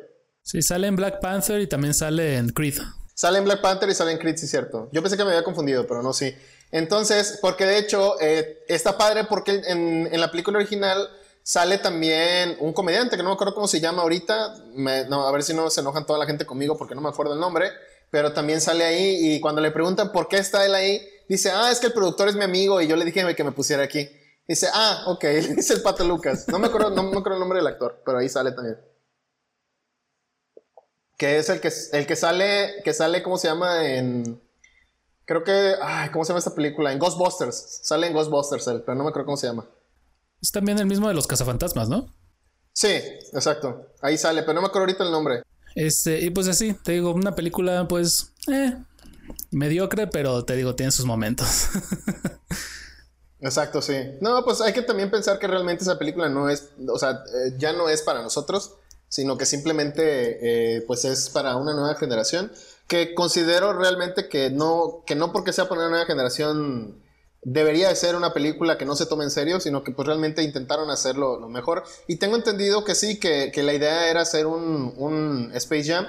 [0.43, 2.79] Sí, sale en Black Panther y también sale en Creed.
[3.13, 4.89] Sale en Black Panther y sale en Creed, sí, cierto.
[4.91, 6.33] Yo pensé que me había confundido, pero no, sí.
[6.71, 11.09] Entonces, porque de hecho, eh, está padre porque en, en la película original
[11.43, 14.55] sale también un comediante que no me acuerdo cómo se llama ahorita.
[15.09, 17.33] no, a ver si no se enojan toda la gente conmigo porque no me acuerdo
[17.33, 17.71] el nombre.
[18.11, 21.71] Pero también sale ahí y cuando le preguntan por qué está él ahí, dice, ah,
[21.71, 24.07] es que el productor es mi amigo y yo le dije que me pusiera aquí.
[24.47, 25.23] Dice, ah, ok,
[25.55, 26.45] dice el Pato Lucas.
[26.49, 28.77] No me acuerdo, no me acuerdo el nombre del actor, pero ahí sale también.
[31.17, 33.87] Que es el que, el que sale, que sale, ¿cómo se llama?
[33.87, 34.41] En,
[35.23, 36.91] creo que, ay, ¿cómo se llama esta película?
[36.91, 37.79] En Ghostbusters.
[37.83, 39.69] Sale en Ghostbusters él, pero no me acuerdo cómo se llama.
[40.41, 42.13] Es también el mismo de los cazafantasmas, ¿no?
[42.73, 42.89] Sí,
[43.33, 43.93] exacto.
[44.01, 45.43] Ahí sale, pero no me acuerdo ahorita el nombre.
[45.75, 48.77] Este, y pues así, te digo, una película, pues, eh,
[49.51, 51.47] mediocre, pero te digo, tiene sus momentos.
[53.41, 53.95] Exacto, sí.
[54.21, 57.55] No, pues hay que también pensar que realmente esa película no es, o sea, eh,
[57.57, 58.75] ya no es para nosotros,
[59.09, 62.51] sino que simplemente, eh, pues es para una nueva generación,
[62.87, 67.01] que considero realmente que no, que no porque sea para una nueva generación
[67.43, 70.43] debería de ser una película que no se tome en serio, sino que pues realmente
[70.43, 71.83] intentaron hacerlo lo mejor.
[72.07, 76.07] Y tengo entendido que sí, que, que la idea era hacer un, un Space Jam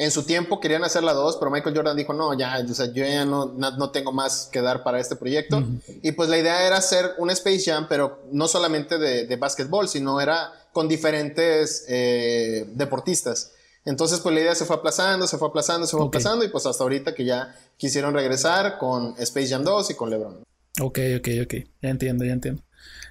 [0.00, 2.86] en su tiempo querían hacer la 2, pero Michael Jordan dijo, no, ya, o sea,
[2.86, 5.62] yo ya no, no, tengo más que dar para este proyecto.
[6.02, 9.90] Y pues la idea era hacer un Space Jam, pero no solamente de, de básquetbol,
[9.90, 13.52] sino era con diferentes eh, deportistas.
[13.84, 16.64] Entonces, pues la idea se fue aplazando, se fue aplazando, se fue aplazando, y pues
[16.64, 20.42] hasta ahorita que ya quisieron regresar con Space Jam 2 y con LeBron.
[20.78, 21.54] Ok, ok, ok.
[21.82, 22.62] Ya entiendo, ya entiendo.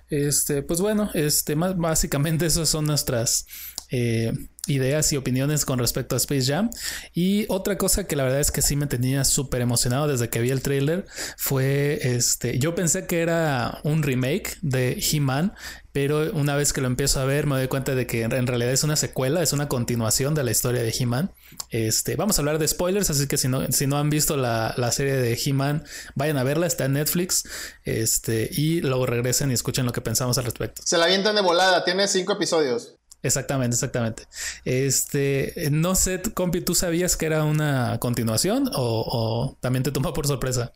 [0.09, 3.45] Este, pues bueno, este, más básicamente esas son nuestras
[3.91, 4.33] eh,
[4.67, 6.69] ideas y opiniones con respecto a Space Jam.
[7.13, 10.41] Y otra cosa que la verdad es que sí me tenía súper emocionado desde que
[10.41, 11.05] vi el trailer
[11.37, 12.59] fue este.
[12.59, 15.53] Yo pensé que era un remake de He-Man,
[16.01, 18.71] pero una vez que lo empiezo a ver me doy cuenta de que en realidad
[18.71, 21.33] es una secuela, es una continuación de la historia de He-Man.
[21.71, 24.73] Este, vamos a hablar de spoilers, así que si no, si no han visto la,
[24.77, 25.83] la serie de He-Man,
[26.15, 27.43] vayan a verla, está en Netflix.
[27.83, 30.81] Este, y luego regresen y escuchen lo que pensamos al respecto.
[30.85, 32.95] Se la avientan de volada, tiene cinco episodios.
[33.21, 34.23] Exactamente, exactamente.
[34.63, 40.27] Este, no sé, compi, ¿tú sabías que era una continuación o, también te tomó por
[40.27, 40.71] sorpresa?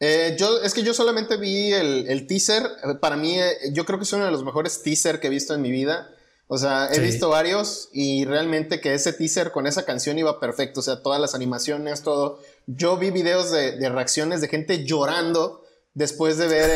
[0.00, 2.62] Eh, yo, es que yo solamente vi el, teaser.
[3.00, 5.54] Para mí, eh, yo creo que es uno de los mejores teaser que he visto
[5.54, 6.10] en mi vida.
[6.50, 10.80] O sea, he visto varios y realmente que ese teaser con esa canción iba perfecto.
[10.80, 12.40] O sea, todas las animaciones, todo.
[12.66, 16.70] Yo vi videos de, reacciones de gente llorando después de ver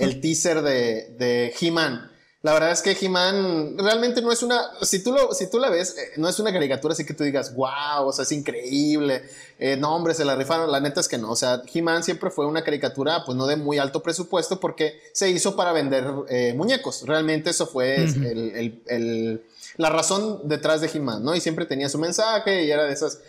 [0.00, 2.10] el, teaser de, de He-Man.
[2.44, 5.70] La verdad es que He-Man realmente no es una, si tú, lo, si tú la
[5.70, 9.22] ves, eh, no es una caricatura así que tú digas, wow, o sea, es increíble,
[9.58, 12.28] eh, no, hombre, se la rifaron, la neta es que no, o sea, He-Man siempre
[12.28, 16.52] fue una caricatura, pues no de muy alto presupuesto porque se hizo para vender eh,
[16.54, 19.42] muñecos, realmente eso fue el, el,
[19.78, 21.34] la razón detrás de He-Man, ¿no?
[21.34, 23.20] Y siempre tenía su mensaje y era de esas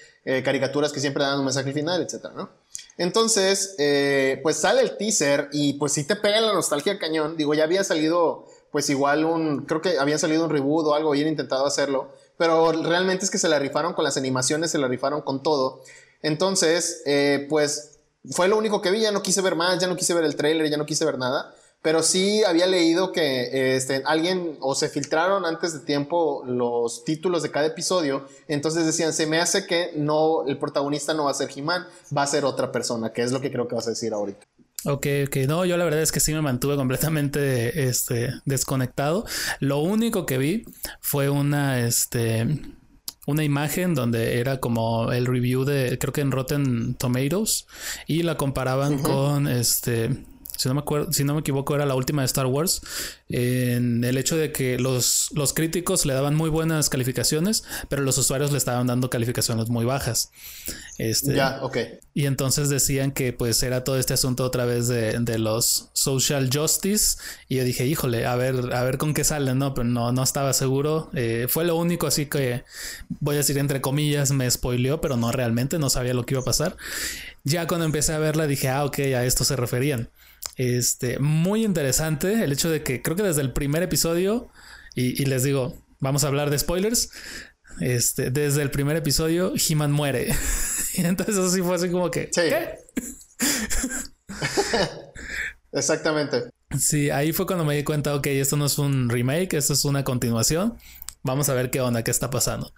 [0.44, 2.50] caricaturas que siempre daban un mensaje al final, etcétera, ¿no?
[2.98, 3.76] Entonces,
[4.44, 7.84] pues sale el teaser y pues sí te pega la nostalgia cañón, digo, ya había
[7.86, 12.10] salido pues igual un, creo que habían salido un reboot o algo, habían intentado hacerlo,
[12.36, 15.82] pero realmente es que se la rifaron con las animaciones, se la rifaron con todo.
[16.22, 18.00] Entonces, eh, pues
[18.32, 20.36] fue lo único que vi, ya no quise ver más, ya no quise ver el
[20.36, 24.90] trailer, ya no quise ver nada, pero sí había leído que este, alguien o se
[24.90, 29.94] filtraron antes de tiempo los títulos de cada episodio, entonces decían, se me hace que
[29.96, 33.32] no, el protagonista no va a ser He-Man, va a ser otra persona, que es
[33.32, 34.46] lo que creo que vas a decir ahorita.
[34.84, 35.38] Ok, ok.
[35.48, 39.26] No, yo la verdad es que sí me mantuve completamente este, desconectado.
[39.60, 40.66] Lo único que vi
[41.00, 42.46] fue una, este,
[43.26, 47.66] una imagen donde era como el review de, creo que en Rotten Tomatoes,
[48.06, 50.24] y la comparaban con este
[50.58, 52.82] si no me acuerdo, si no me equivoco, era la última de Star Wars,
[53.30, 58.18] en el hecho de que los, los críticos le daban muy buenas calificaciones, pero los
[58.18, 60.32] usuarios le estaban dando calificaciones muy bajas.
[60.98, 61.78] Este, ya, ok.
[62.14, 66.50] Y entonces decían que pues era todo este asunto otra vez de, de, los social
[66.52, 67.18] justice.
[67.50, 69.74] Y yo dije, híjole, a ver, a ver con qué salen, ¿no?
[69.74, 71.10] Pero no, no estaba seguro.
[71.14, 72.64] Eh, fue lo único así que
[73.20, 76.42] voy a decir entre comillas, me spoileó, pero no realmente, no sabía lo que iba
[76.42, 76.78] a pasar.
[77.44, 80.10] Ya cuando empecé a verla dije, ah, ok, a esto se referían.
[80.56, 84.50] Este, muy interesante el hecho de que creo que desde el primer episodio,
[84.96, 87.10] y, les digo, vamos a hablar de spoilers.
[87.82, 90.34] Este, desde el primer episodio, He-Man muere.
[90.96, 92.30] y entonces así fue así como que.
[92.30, 92.76] ¿Qué?
[95.74, 96.44] Exactamente.
[96.80, 99.84] Sí, ahí fue cuando me di cuenta, ok, esto no es un remake, esto es
[99.84, 100.78] una continuación.
[101.26, 102.72] Vamos a ver qué onda, qué está pasando.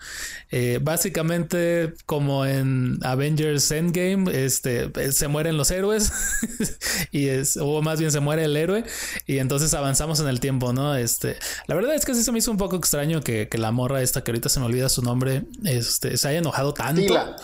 [0.52, 6.14] Eh, básicamente, como en Avengers Endgame, este, se mueren los héroes
[7.12, 8.86] y es, o más bien se muere el héroe
[9.26, 10.96] y entonces avanzamos en el tiempo, ¿no?
[10.96, 14.02] Este, la verdad es que sí se me hizo un poco extraño que, la morra
[14.02, 17.36] esta, que ahorita se me olvida su nombre, este, se haya enojado tanto.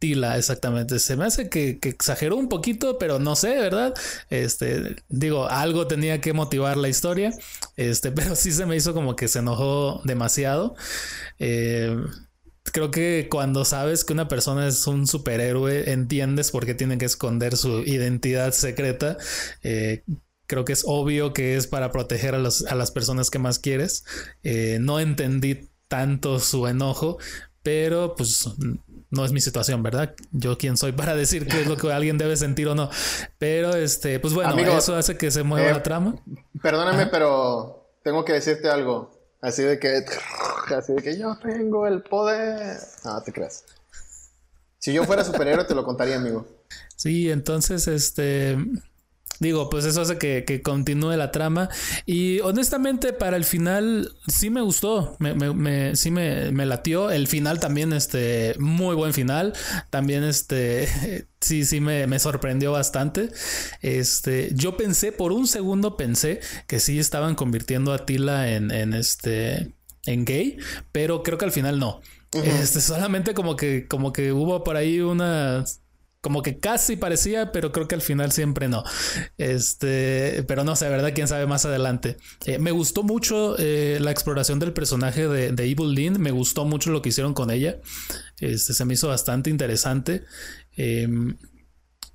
[0.00, 0.98] Exactamente.
[0.98, 3.94] Se me hace que, exageró un poquito, pero no sé, ¿verdad?
[4.30, 7.32] Este, digo, algo tenía que motivar la historia.
[7.76, 10.76] Este, pero sí se me hizo como que se enojó demasiado.
[11.38, 11.96] Eh,
[12.72, 17.06] creo que cuando sabes que una persona es un superhéroe, entiendes por qué tiene que
[17.06, 19.16] esconder su identidad secreta.
[19.62, 20.04] Eh,
[20.46, 24.04] creo que es obvio que es para proteger a, a las personas que más quieres.
[24.42, 27.18] Eh, no entendí tanto su enojo,
[27.62, 28.48] pero pues
[29.10, 30.14] no es mi situación, ¿verdad?
[30.32, 32.90] Yo quién soy para decir qué es lo que alguien debe sentir o no.
[33.38, 36.16] Pero este, pues bueno, eso hace que se mueva la trama.
[36.62, 39.10] Perdóname, pero tengo que decirte algo.
[39.40, 40.04] Así de que
[40.76, 42.76] así de que yo tengo el poder.
[43.04, 43.64] No, te creas.
[44.78, 46.46] Si yo fuera superhéroe te lo contaría, amigo.
[46.96, 48.56] Sí, entonces este
[49.40, 51.68] Digo, pues eso hace que, continúe la trama.
[52.06, 55.16] Y honestamente, para el final sí me gustó.
[55.20, 57.10] Me, me, sí me, me, latió.
[57.10, 59.52] El final también, este, muy buen final.
[59.90, 63.30] También, este, sí, sí me, sorprendió bastante.
[63.80, 68.92] Este, yo pensé, por un segundo pensé que sí estaban convirtiendo a Tila en, en
[68.92, 69.72] este,
[70.06, 70.58] en gay,
[70.90, 72.00] pero creo que al final no.
[72.32, 75.64] Este, solamente como que, como que hubo por ahí una
[76.20, 78.82] como que casi parecía, pero creo que al final siempre no.
[79.36, 81.12] Este, pero no sé, ¿verdad?
[81.14, 82.16] Quién sabe más adelante.
[82.44, 86.20] Eh, me gustó mucho eh, la exploración del personaje de, Evil Lynn.
[86.20, 87.78] Me gustó mucho lo que hicieron con ella.
[88.40, 90.24] Este, se me hizo bastante interesante.
[90.76, 91.36] Em,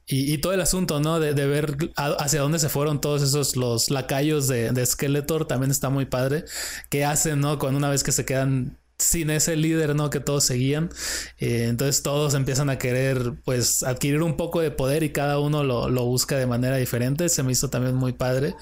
[0.06, 1.20] y, todo el asunto, ¿no?
[1.22, 5.90] De, ver hacia dónde se fueron todos esos, los lacayos de, de Skeletor, también está
[5.90, 6.44] muy padre.
[6.90, 7.58] ¿Qué hacen, no?
[7.58, 10.10] Con una vez que se quedan sin ese líder, ¿no?
[10.10, 10.90] Que todos seguían.
[11.38, 15.64] Eh, entonces todos empiezan a querer, pues, adquirir un poco de poder y cada uno
[15.64, 17.30] lo, busca de manera diferente.
[17.30, 18.56] Se me hizo también muy padre.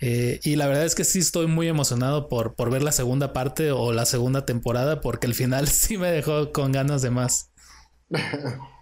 [0.00, 3.32] Eh, y la verdad es que sí estoy muy emocionado por, por ver la segunda
[3.32, 7.50] parte o la segunda temporada porque el final sí me dejó con ganas de más.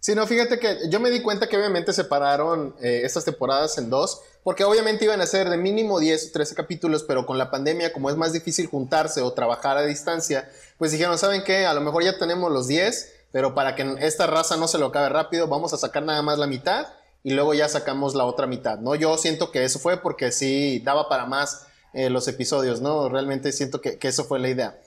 [0.00, 3.90] Sí, no, fíjate que yo me di cuenta que obviamente separaron eh, estas temporadas en
[3.90, 7.50] dos, porque obviamente iban a ser de mínimo 10 o 13 capítulos, pero con la
[7.50, 11.66] pandemia, como es más difícil juntarse o trabajar a distancia, pues dijeron, ¿saben qué?
[11.66, 14.86] A lo mejor ya tenemos los 10, pero para que esta raza no se lo
[14.86, 16.86] acabe rápido, vamos a sacar nada más la mitad
[17.24, 18.94] y luego ya sacamos la otra mitad, ¿no?
[18.94, 23.08] Yo siento que eso fue porque sí daba para más eh, los episodios, ¿no?
[23.08, 24.78] Realmente siento que, que eso fue la idea.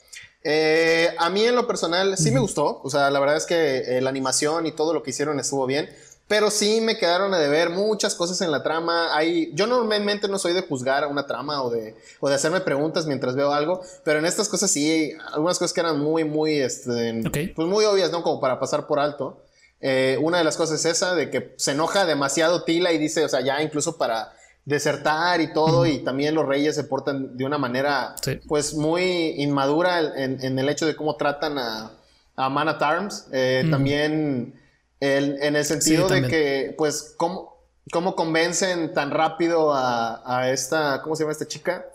[0.43, 3.97] Eh, a mí en lo personal sí me gustó, o sea, la verdad es que
[3.97, 5.89] eh, la animación y todo lo que hicieron estuvo bien,
[6.27, 9.15] pero sí me quedaron a deber muchas cosas en la trama.
[9.15, 13.05] Hay, yo normalmente no soy de juzgar una trama o de, o de hacerme preguntas
[13.05, 17.21] mientras veo algo, pero en estas cosas sí, algunas cosas que eran muy, muy, este,
[17.53, 18.23] pues muy obvias, ¿no?
[18.23, 19.43] Como para pasar por alto.
[19.81, 23.25] Eh, una de las cosas es esa, de que se enoja demasiado Tila y dice,
[23.25, 24.31] o sea, ya incluso para
[24.65, 28.15] desertar y todo, y también los reyes se portan de una manera,
[28.47, 31.91] pues, muy inmadura en, el hecho de cómo tratan a,
[32.35, 33.27] a Man at Arms.
[33.31, 34.55] Eh, también
[34.99, 37.51] en el sentido de que, pues, cómo,
[37.91, 41.85] cómo convencen tan rápido a, esta, ¿cómo se llama esta chica?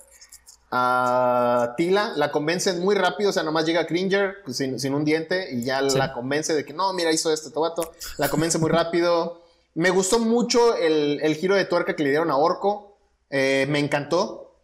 [0.70, 5.48] A Tila, la convencen muy rápido, o sea, nomás llega Cringer pues, sin, un diente
[5.52, 9.45] y ya la convence de que no, mira, hizo este tobato, la convence muy rápido.
[9.76, 12.96] Me gustó mucho el, giro de tuerca que le dieron a Orco.
[13.28, 14.54] Eh, me encantó.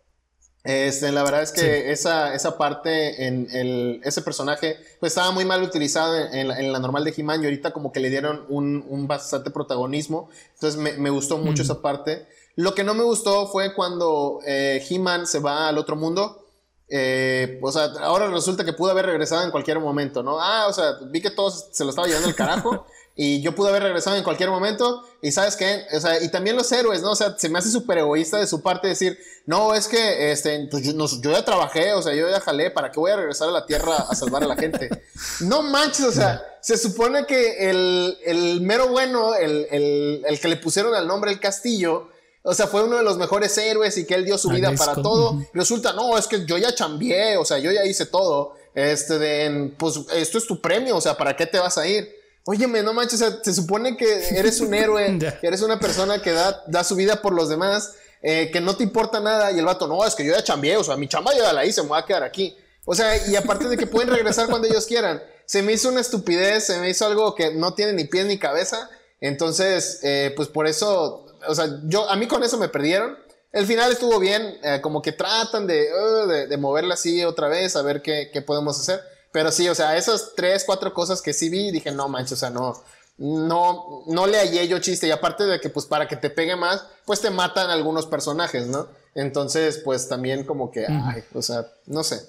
[0.64, 5.44] Este, la verdad es que esa, esa parte en el, ese personaje pues estaba muy
[5.44, 9.50] mal utilizado en, la, normal de He-Man y ahorita como que le dieron un, bastante
[9.50, 10.30] protagonismo.
[10.54, 12.26] Entonces me, gustó mucho esa parte.
[12.56, 16.46] Lo que no me gustó fue cuando eh, He-Man se va al otro mundo.
[16.88, 20.40] Eh, o sea, ahora resulta que pudo haber regresado en cualquier momento, ¿no?
[20.40, 22.86] Ah, o sea, vi que todos se lo estaba llevando el carajo.
[23.14, 25.04] Y yo pude haber regresado en cualquier momento.
[25.20, 25.84] Y sabes qué?
[25.94, 27.12] O sea, y también los héroes, ¿no?
[27.12, 30.68] O sea, se me hace súper egoísta de su parte decir, no, es que este,
[30.70, 33.52] pues yo, ya trabajé, o sea, yo ya jalé, ¿para qué voy a regresar a
[33.52, 34.88] la Tierra a salvar a la gente?
[35.40, 40.48] no manches, o sea, se supone que el, el mero bueno, el, el, el, que
[40.48, 42.08] le pusieron el nombre el castillo,
[42.44, 44.94] o sea, fue uno de los mejores héroes y que él dio su vida para
[44.94, 45.40] todo.
[45.54, 48.54] Resulta, no, es que yo ya chambié, o sea, yo ya hice todo.
[48.74, 52.21] Este, de, pues esto es tu premio, o sea, ¿para qué te vas a ir?
[52.44, 56.62] Óyeme, no manches, se supone que eres un héroe, que eres una persona que da,
[56.66, 59.86] da su vida por los demás, eh, que no te importa nada, y el vato,
[59.86, 61.98] no, es que yo ya chambié, o sea, mi chamba ya la hice, me voy
[61.98, 62.56] a quedar aquí.
[62.84, 66.00] O sea, y aparte de que pueden regresar cuando ellos quieran, se me hizo una
[66.00, 70.48] estupidez, se me hizo algo que no tiene ni pies ni cabeza, entonces, eh, pues
[70.48, 73.16] por eso, o sea, yo, a mí con eso me perdieron.
[73.52, 77.46] El final estuvo bien, eh, como que tratan de, uh, de, de, moverla así otra
[77.48, 79.00] vez, a ver qué, qué podemos hacer.
[79.32, 82.36] Pero sí, o sea, esas tres, cuatro cosas que sí vi, dije, no manches, o
[82.36, 82.82] sea, no,
[83.18, 85.06] no, no le hallé yo chiste.
[85.06, 88.66] Y aparte de que, pues, para que te pegue más, pues te matan algunos personajes,
[88.66, 88.88] ¿no?
[89.14, 92.20] Entonces, pues también como que, ay, o sea, no sé.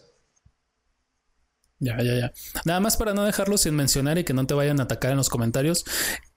[1.79, 2.31] Ya, ya, ya.
[2.63, 5.17] Nada más para no dejarlo sin mencionar y que no te vayan a atacar en
[5.17, 5.83] los comentarios.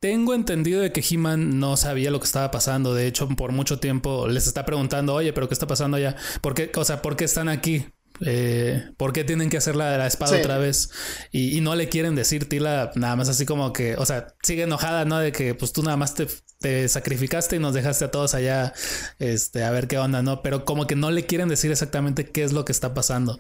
[0.01, 2.95] Tengo entendido de que He-Man no sabía lo que estaba pasando.
[2.95, 6.16] De hecho, por mucho tiempo les está preguntando, oye, pero ¿qué está pasando allá?
[6.41, 7.86] ¿Por qué, o sea, ¿por qué están aquí?
[8.25, 10.91] Eh, ¿Por qué tienen que hacer la, la espada otra vez?
[11.33, 15.05] Y, no le quieren decir Tila nada más así como que, o sea, sigue enojada,
[15.05, 15.19] ¿no?
[15.19, 18.73] De que pues tú nada más te, sacrificaste y nos dejaste a todos allá
[19.19, 20.43] este, a ver qué onda, ¿no?
[20.43, 23.39] Pero como que no le quieren decir exactamente qué es lo que está pasando.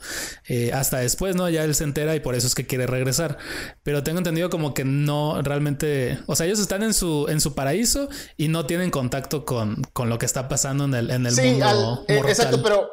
[0.48, 1.48] Eh, hasta después, ¿no?
[1.48, 3.38] Ya él se entera y por eso es que quiere regresar.
[3.82, 7.54] Pero tengo entendido como que no realmente, o sea, ellos están en su, en su
[7.54, 11.32] paraíso y no tienen contacto con, con lo que está pasando en el, en el
[11.32, 12.04] sí, mundo.
[12.08, 12.90] Eh, exacto, pero...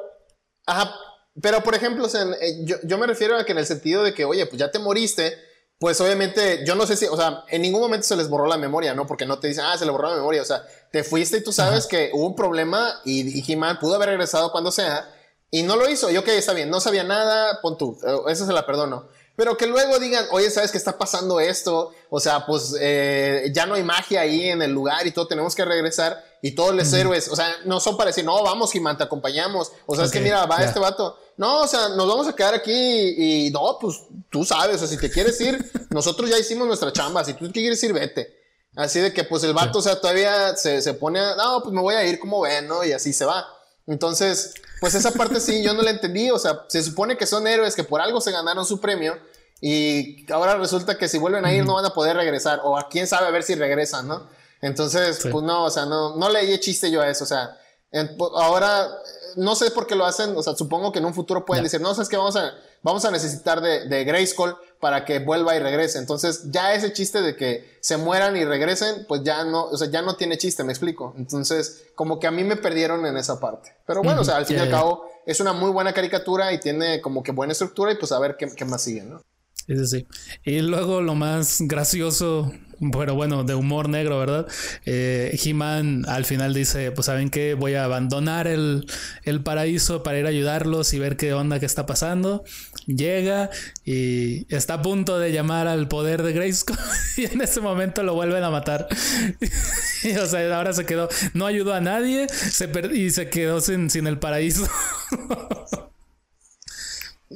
[0.66, 0.94] Ajá,
[1.42, 4.26] pero, por ejemplo, eh, yo, yo, me refiero a que en el sentido de que,
[4.26, 5.38] oye, pues ya te moriste,
[5.80, 8.58] pues obviamente, yo no sé si, o sea, en ningún momento se les borró la
[8.58, 9.08] memoria, ¿no?
[9.08, 11.44] Porque no te dicen, ah, se le borró la memoria, o sea, te fuiste y
[11.44, 15.10] tú sabes que hubo un problema y, y He-Man pudo haber regresado cuando sea
[15.54, 16.10] y no lo hizo.
[16.10, 19.08] Yo, ok, está bien, no sabía nada, pon tú, eh, eso se la perdono.
[19.36, 21.92] Pero que luego digan, oye, ¿sabes qué está pasando esto?
[22.10, 25.54] O sea, pues eh, ya no hay magia ahí en el lugar y todo, tenemos
[25.54, 26.24] que regresar.
[26.46, 29.72] Y todos los héroes, o sea, no son para decir, no, vamos, He-Man, te acompañamos.
[29.86, 31.18] O sea, es que mira, va este vato.
[31.38, 34.88] No, o sea, nos vamos a quedar aquí y, no, pues tú sabes, o sea,
[34.90, 38.44] si te quieres ir, nosotros ya hicimos nuestra chamba, si tú quieres ir, vete.
[38.76, 41.74] Así de que pues el vato, o sea, todavía se, se pone, a, no, pues
[41.74, 42.84] me voy a ir como ven, ¿no?
[42.84, 43.48] Y así se va.
[43.88, 47.48] Entonces, pues esa parte sí, yo no la entendí, o sea, se supone que son
[47.48, 49.18] héroes que por algo se ganaron su premio
[49.62, 52.90] y ahora resulta que si vuelven a ir no van a poder regresar, o a
[52.90, 54.28] quién sabe a ver si regresan, ¿no?
[54.64, 57.58] Entonces, pues no, o sea, no, no leí chiste yo a eso, o sea,
[58.36, 58.90] ahora
[59.36, 61.82] no sé por qué lo hacen, o sea, supongo que en un futuro pueden decir,
[61.82, 65.60] no, sabes que vamos a, vamos a necesitar de, de Grayskull para que vuelva y
[65.60, 66.00] regrese.
[66.00, 69.90] Entonces, ya ese chiste de que se mueran y regresen, pues ya no, o sea,
[69.90, 71.14] ya no tiene chiste, me explico.
[71.18, 73.76] Entonces, como que a mí me perdieron en esa parte.
[73.86, 76.60] Pero bueno, o sea, al fin y al cabo, es una muy buena caricatura y
[76.60, 79.22] tiene como que buena estructura y pues a ver qué, qué más sigue, ¿no?
[79.68, 80.08] Sí, sí,
[80.44, 82.52] Y luego lo más gracioso,
[82.92, 84.48] pero bueno, de humor negro, ¿verdad?
[84.86, 88.86] Eh, He-Man al final dice, pues saben que voy a abandonar el,
[89.44, 92.44] paraíso para ir a ayudarlos y ver qué onda que está pasando.
[92.86, 93.50] Llega
[93.86, 96.78] y está a punto de llamar al poder de Grayskull
[97.18, 98.88] y en ese momento lo vuelven a matar.
[100.22, 104.08] o sea, ahora se quedó, no ayudó a nadie se y se quedó sin, sin
[104.08, 104.68] el paraíso.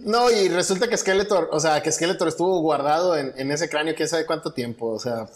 [0.04, 4.08] No, y resulta que Skeletor, o sea, que Skeletor estuvo guardado en, ese cráneo, quién
[4.08, 5.28] sabe cuánto tiempo, o sea,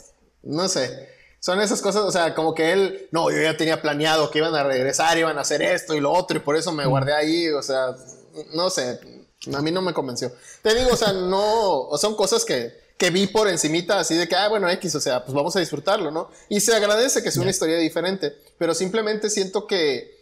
[0.44, 1.10] no sé.
[1.40, 4.54] Son esas cosas, o sea, como que él, no, yo ya tenía planeado que iban
[4.54, 7.50] a regresar, iban a hacer esto y lo otro, y por eso me guardé ahí,
[7.50, 7.96] o sea,
[8.54, 9.00] no sé,
[9.52, 10.32] a mí no me convenció.
[10.62, 14.36] Te digo, o sea, no, son cosas que, que vi por encimita, así de que,
[14.36, 16.30] ah, bueno, X, o sea, pues vamos a disfrutarlo, ¿no?
[16.50, 20.21] Y se agradece que sea una historia diferente, pero simplemente siento que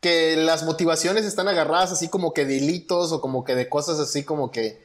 [0.00, 3.98] que las motivaciones están agarradas así como que de delitos o como que de cosas
[3.98, 4.82] así como que,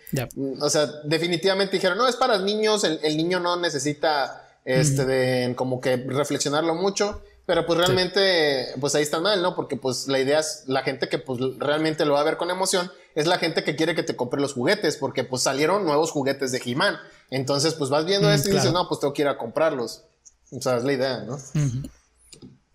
[0.59, 5.81] o sea, definitivamente dijeron, no, es para niños, el, niño no necesita, este, de como
[5.81, 9.53] que reflexionarlo mucho, pero pues realmente, pues ahí está mal, ¿no?
[9.55, 12.49] Porque pues la idea es, la gente que pues realmente lo va a ver con
[12.49, 16.11] emoción, es la gente que quiere que te compre los juguetes, porque pues salieron nuevos
[16.11, 16.97] juguetes de He-Man.
[17.29, 20.03] Entonces, pues vas viendo esto y dices, no, pues tengo que ir a comprarlos.
[20.51, 21.37] O sea, es la idea, ¿no?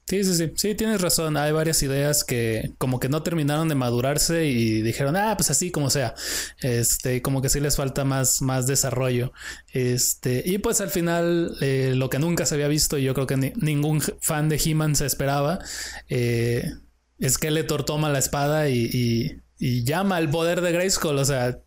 [0.09, 0.51] Sí, sí, sí.
[0.57, 1.37] Sí, tienes razón.
[1.37, 5.71] Hay varias ideas que como que no terminaron de madurarse y dijeron, ah, pues así
[5.71, 6.15] como sea.
[6.63, 9.35] Este, como que sí les falta más, más desarrollo.
[9.71, 13.27] Este, y pues al final, eh, lo que nunca se había visto, y yo creo
[13.27, 15.59] que ningún fan de He-Man se esperaba,
[16.09, 16.73] eh,
[17.23, 21.19] Skeletor toma la espada y, llama al poder de Grayskull.
[21.19, 21.59] O sea,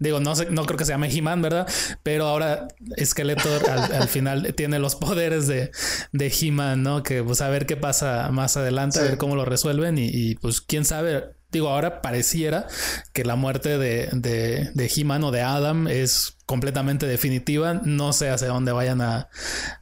[0.00, 1.68] Digo, no sé, no creo que se llame He-Man, ¿verdad?
[2.02, 5.70] Pero ahora Skeletor al, final tiene los poderes de,
[6.12, 7.02] de He-Man, ¿no?
[7.02, 10.62] Que pues a ver qué pasa más adelante, a ver cómo lo resuelven y, pues
[10.62, 11.24] quién sabe.
[11.52, 12.66] Digo, ahora pareciera
[13.12, 17.74] que la muerte de, de, de He-Man o de Adam es completamente definitiva.
[17.84, 19.28] No sé hacia dónde vayan a,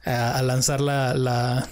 [0.03, 1.69] a lanzar la, la,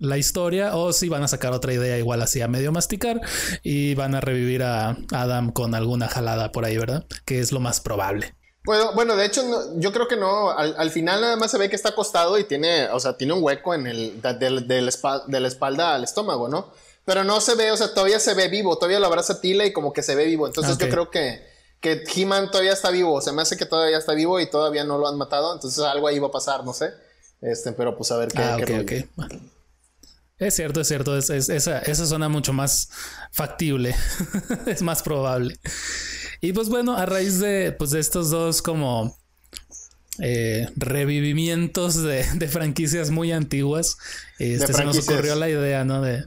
[0.00, 3.20] la historia o si van a sacar otra idea igual así a medio masticar
[3.62, 7.04] y van a revivir a Adam con alguna jalada por ahí, ¿verdad?
[7.24, 8.34] Que es lo más probable.
[8.64, 9.42] Bueno, bueno, de hecho,
[9.76, 10.50] yo creo que no.
[10.50, 13.42] Al, final nada más se ve que está acostado y tiene, o sea, tiene un
[13.42, 16.70] hueco en el de, la espalda al estómago, ¿no?
[17.04, 19.72] Pero no se ve, o sea, todavía se ve vivo, todavía lo abraza Tila y
[19.72, 20.46] como que se ve vivo.
[20.46, 21.42] Entonces yo creo que,
[21.80, 23.20] que He-Man todavía está vivo.
[23.22, 25.54] Se me hace que todavía está vivo y todavía no lo han matado.
[25.54, 26.92] Entonces algo ahí va a pasar, no sé.
[27.40, 28.42] Este, pero pues a ver qué.
[28.42, 28.70] Ah, ok,
[30.40, 31.16] es cierto, es cierto.
[31.16, 32.88] esa, esa suena mucho más
[33.30, 33.94] factible.
[34.66, 35.58] es más probable.
[36.40, 39.16] Y pues bueno, a raíz de, pues de estos dos como
[40.18, 43.98] eh, revivimientos de, franquicias muy antiguas,
[44.38, 46.00] este, se nos ocurrió la idea, ¿no?
[46.00, 46.24] De,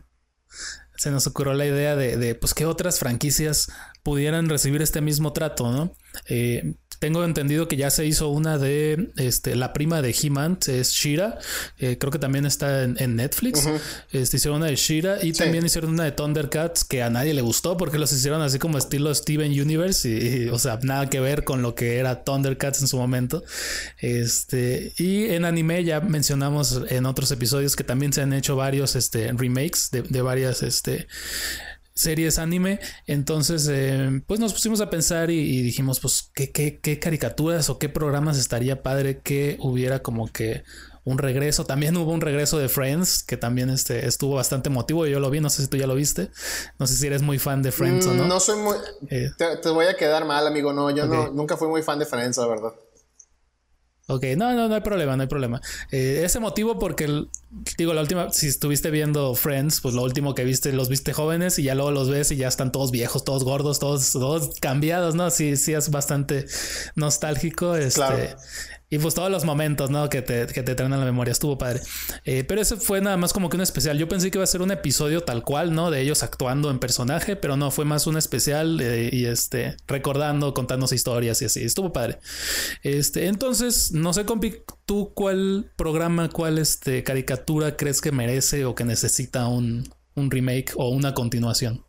[0.96, 3.68] se nos ocurrió la idea de, de, pues, que otras franquicias
[4.04, 5.96] pudieran recibir este mismo trato, ¿no?
[6.30, 10.92] Eh, tengo entendido que ya se hizo una de este, la prima de He-Man, es
[10.92, 11.38] Shira.
[11.78, 13.68] Eh, creo que también está en, Netflix.
[14.14, 17.42] este, hicieron una de Shira y también hicieron una de Thundercats que a nadie le
[17.42, 20.08] gustó porque los hicieron así como estilo Steven Universe.
[20.08, 23.44] Y, o sea, nada que ver con lo que era Thundercats en su momento.
[24.00, 28.96] Este, y en anime ya mencionamos en otros episodios que también se han hecho varios
[28.96, 30.64] este, remakes de, de varias.
[30.64, 31.10] Este,
[31.94, 32.80] series anime.
[33.08, 37.90] Entonces, eh, pues nos pusimos a pensar y, dijimos, pues, ¿qué, ¿qué, caricaturas o qué
[37.90, 40.64] programas estaría padre que hubiera como que
[41.06, 41.66] un regreso.
[41.66, 45.06] También hubo un regreso de Friends, que también este, estuvo bastante emotivo.
[45.06, 46.30] Yo lo vi, no sé si tú ya lo viste.
[46.80, 48.26] No sé si eres muy fan de Friends o no.
[48.26, 48.76] No soy muy...
[49.10, 49.32] Eh.
[49.38, 50.72] Te, voy a quedar mal, amigo.
[50.72, 52.74] No, yo no, nunca fui muy fan de Friends, la verdad.
[54.08, 55.62] Ok, no, no, no hay problema, no hay problema.
[55.90, 57.26] Eh, ese motivo porque,
[57.78, 61.58] digo, la última, si estuviste viendo Friends, pues lo último que viste, los viste jóvenes
[61.58, 65.16] y ya luego los ves y ya están todos viejos, todos gordos, todos, todos cambiados,
[65.16, 65.30] ¿no?
[65.30, 66.46] Sí, sí es bastante
[66.96, 67.76] nostálgico.
[67.78, 68.18] Este, claro.
[68.94, 70.08] Y pues todos los momentos, ¿no?
[70.08, 71.32] Que te, que te traen a la memoria.
[71.32, 71.82] Estuvo padre.
[72.26, 73.98] Eh, pero ese fue nada más como que un especial.
[73.98, 75.90] Yo pensé que iba a ser un episodio tal cual, ¿no?
[75.90, 80.54] De ellos actuando en personaje, pero no, fue más un especial eh, y este, recordando,
[80.54, 81.64] contándonos historias y así.
[81.64, 82.20] Estuvo padre.
[82.84, 88.76] Este, entonces, no sé, compi, tú cuál programa, cuál este, caricatura crees que merece o
[88.76, 91.84] que necesita un, remake o una continuación.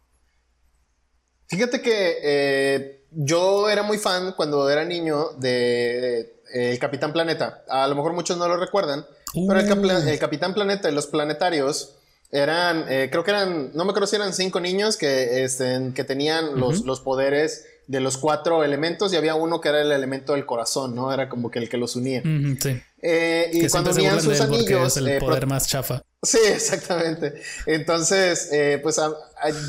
[1.55, 7.63] Fíjate que eh, yo era muy fan cuando era niño de el Capitán Planeta.
[7.69, 11.95] A lo mejor muchos no lo recuerdan, pero el, Capitán Planeta y los planetarios
[12.33, 16.03] eran, eh, creo que eran, no me acuerdo si eran cinco niños que, este, que
[16.03, 20.33] tenían los, los poderes de los cuatro elementos y había uno que era el elemento
[20.33, 21.13] del corazón, ¿no?
[21.13, 22.23] Era como que el que los unía.
[22.23, 22.81] sí.
[23.07, 24.87] Eh, y cuando unían sus anillos.
[24.87, 26.03] Es el eh, poder más chafa.
[26.23, 27.35] Sí, exactamente.
[27.67, 28.99] Entonces, eh, pues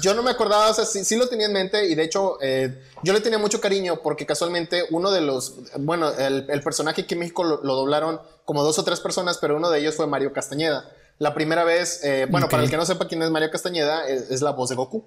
[0.01, 2.38] yo no me acordaba, o sea, sí, lo tenía en mente y de hecho
[3.03, 7.20] yo le tenía mucho cariño porque casualmente uno de los, bueno, el, personaje que en
[7.20, 10.89] México lo, doblaron como dos o tres personas, pero uno de ellos fue Mario Castañeda.
[11.20, 14.51] La primera vez, bueno, para el que no sepa quién es Mario Castañeda, es, la
[14.51, 15.03] voz de Goku.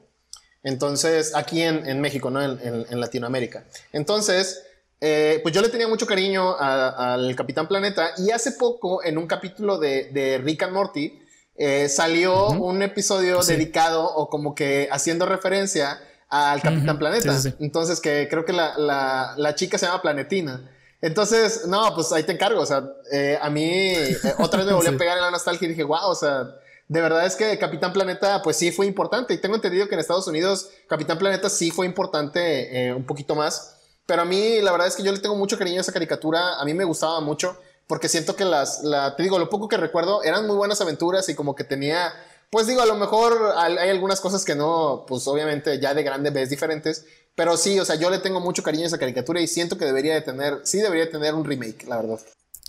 [0.63, 2.43] Entonces, aquí en, México, ¿no?
[2.43, 3.65] en Latinoamérica.
[3.93, 4.65] Entonces,
[5.01, 9.27] eh, pues yo le tenía mucho cariño al Capitán Planeta y hace poco en un
[9.27, 11.21] capítulo de, Rick and Morty
[11.57, 17.37] eh, salió un episodio dedicado o como que haciendo referencia al Capitán Planeta.
[17.61, 20.69] Entonces que creo que la, chica se llama Planetina.
[21.01, 22.61] Entonces, no, pues ahí te encargo.
[22.61, 22.83] O sea,
[23.13, 23.93] eh, a mí
[24.39, 26.57] otra vez me volvió a pegar en la nostalgia y dije, wow, o sea,
[26.89, 29.35] de verdad es que Capitán Planeta, pues sí fue importante.
[29.35, 33.77] Y tengo entendido que en Estados Unidos Capitán Planeta sí fue importante un poquito más.
[34.07, 36.59] Pero a mí, la verdad es que yo le tengo mucho cariño a esa caricatura.
[36.59, 39.77] A mí me gustaba mucho porque siento que las, la, te digo, lo poco que
[39.77, 42.13] recuerdo eran muy buenas aventuras y como que tenía,
[42.51, 46.31] pues digo, a lo mejor hay algunas cosas que no, pues obviamente ya de grande
[46.31, 47.05] ves diferentes.
[47.35, 49.85] Pero sí, o sea, yo le tengo mucho cariño a esa caricatura y siento que
[49.85, 52.19] debería de tener, sí debería de tener un remake, la verdad.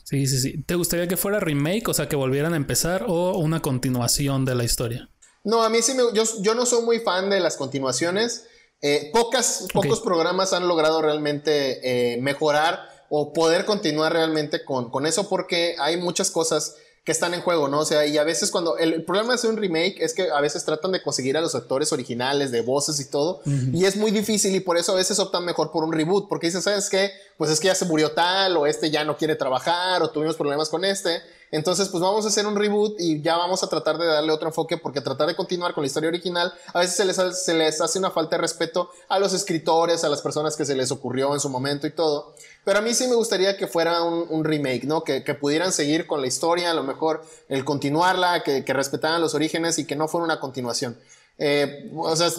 [0.10, 0.64] Sí, sí, sí.
[0.64, 4.56] ¿Te gustaría que fuera remake, o sea, que volvieran a empezar o una continuación de
[4.56, 5.08] la historia?
[5.44, 8.48] No, a mí sí me, yo, yo no soy muy fan de las continuaciones.
[8.82, 15.06] Eh, pocas, pocos programas han logrado realmente eh, mejorar o poder continuar realmente con, con
[15.06, 17.80] eso porque hay muchas cosas que están en juego, ¿no?
[17.80, 20.42] O sea, y a veces cuando el, problema de hacer un remake es que a
[20.42, 24.12] veces tratan de conseguir a los actores originales, de voces y todo, y es muy
[24.12, 27.12] difícil y por eso a veces optan mejor por un reboot, porque dicen, ¿sabes qué?
[27.38, 30.36] Pues es que ya se murió tal, o este ya no quiere trabajar, o tuvimos
[30.36, 31.22] problemas con este,
[31.52, 34.50] entonces, pues vamos a hacer un reboot y ya vamos a tratar de darle otro
[34.50, 37.82] enfoque porque tratar de continuar con la historia original, a veces se les, se les
[37.82, 41.34] hace una falta de respeto a los escritores, a las personas que se les ocurrió
[41.34, 42.36] en su momento y todo.
[42.64, 45.04] Pero a mí sí me gustaría que fuera un, remake, ¿no?
[45.04, 49.80] Que, pudieran seguir con la historia, a lo mejor el continuarla, que, respetaran los orígenes
[49.80, 50.98] y que no fuera una continuación.
[51.38, 52.30] Eh, o sea,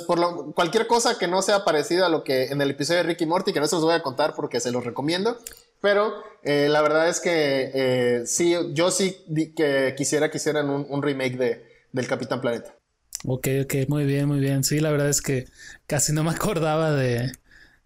[0.55, 3.53] cualquier cosa que no sea parecida a lo que en el episodio de Ricky Morty,
[3.53, 5.39] que no se los voy a contar porque se los recomiendo,
[5.81, 6.13] pero
[6.43, 9.17] eh, la verdad es que eh, sí, yo sí
[9.57, 12.75] que quisiera que hicieran un, remake de, del Capitán Planeta.
[13.27, 14.65] Ok, ok, muy bien, muy bien.
[14.65, 15.47] Sí, la verdad es que
[15.87, 17.33] casi no me acordaba de,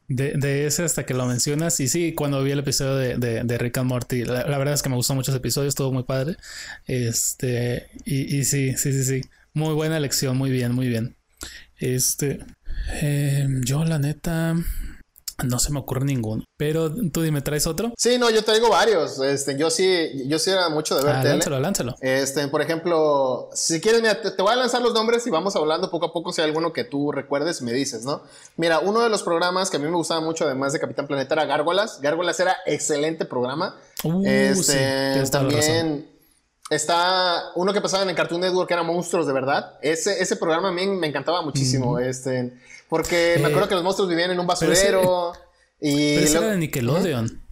[0.09, 1.79] de, ese hasta que lo mencionas.
[1.81, 4.89] Y sí, cuando vi el episodio de, de, Rick and Morty, la, verdad es que
[4.89, 6.37] me gustó mucho ese episodio, estuvo muy padre.
[6.87, 9.21] Este, y, y sí, sí, sí, sí.
[9.53, 11.17] Muy buena elección, muy bien, muy bien.
[11.79, 12.41] Este,
[13.03, 14.57] eh, yo la neta,
[15.43, 16.45] no se me ocurre ninguno.
[16.57, 17.93] Pero tú dime, ¿traes otro?
[17.99, 19.19] Sí, no, yo traigo varios.
[19.21, 21.95] Este, yo sí, yo sí era mucho de ver ah, Lánzalo, lánzalo.
[22.01, 25.91] Este, por ejemplo, si quieres, mira, te, voy a lanzar los nombres y vamos hablando
[25.91, 26.33] poco a poco.
[26.33, 28.23] Si hay alguno que tú recuerdes, me dices, ¿no?
[28.57, 31.35] Mira, uno de los programas que a mí me gustaba mucho, además de Capitán Planeta,
[31.35, 32.01] era Gárgolas.
[32.01, 33.77] Gárgolas era excelente programa.
[34.05, 36.14] Uh, este, también
[36.71, 39.79] está uno que pasaba en el Cartoon Network que era Monstruos de verdad.
[39.83, 41.99] Ese, ese programa a mí me encantaba muchísimo.
[41.99, 42.53] Este,
[42.89, 45.33] porque me acuerdo eh, que los monstruos vivían en un basurero.
[45.81, 47.44] Y Pero era de Nickelodeon.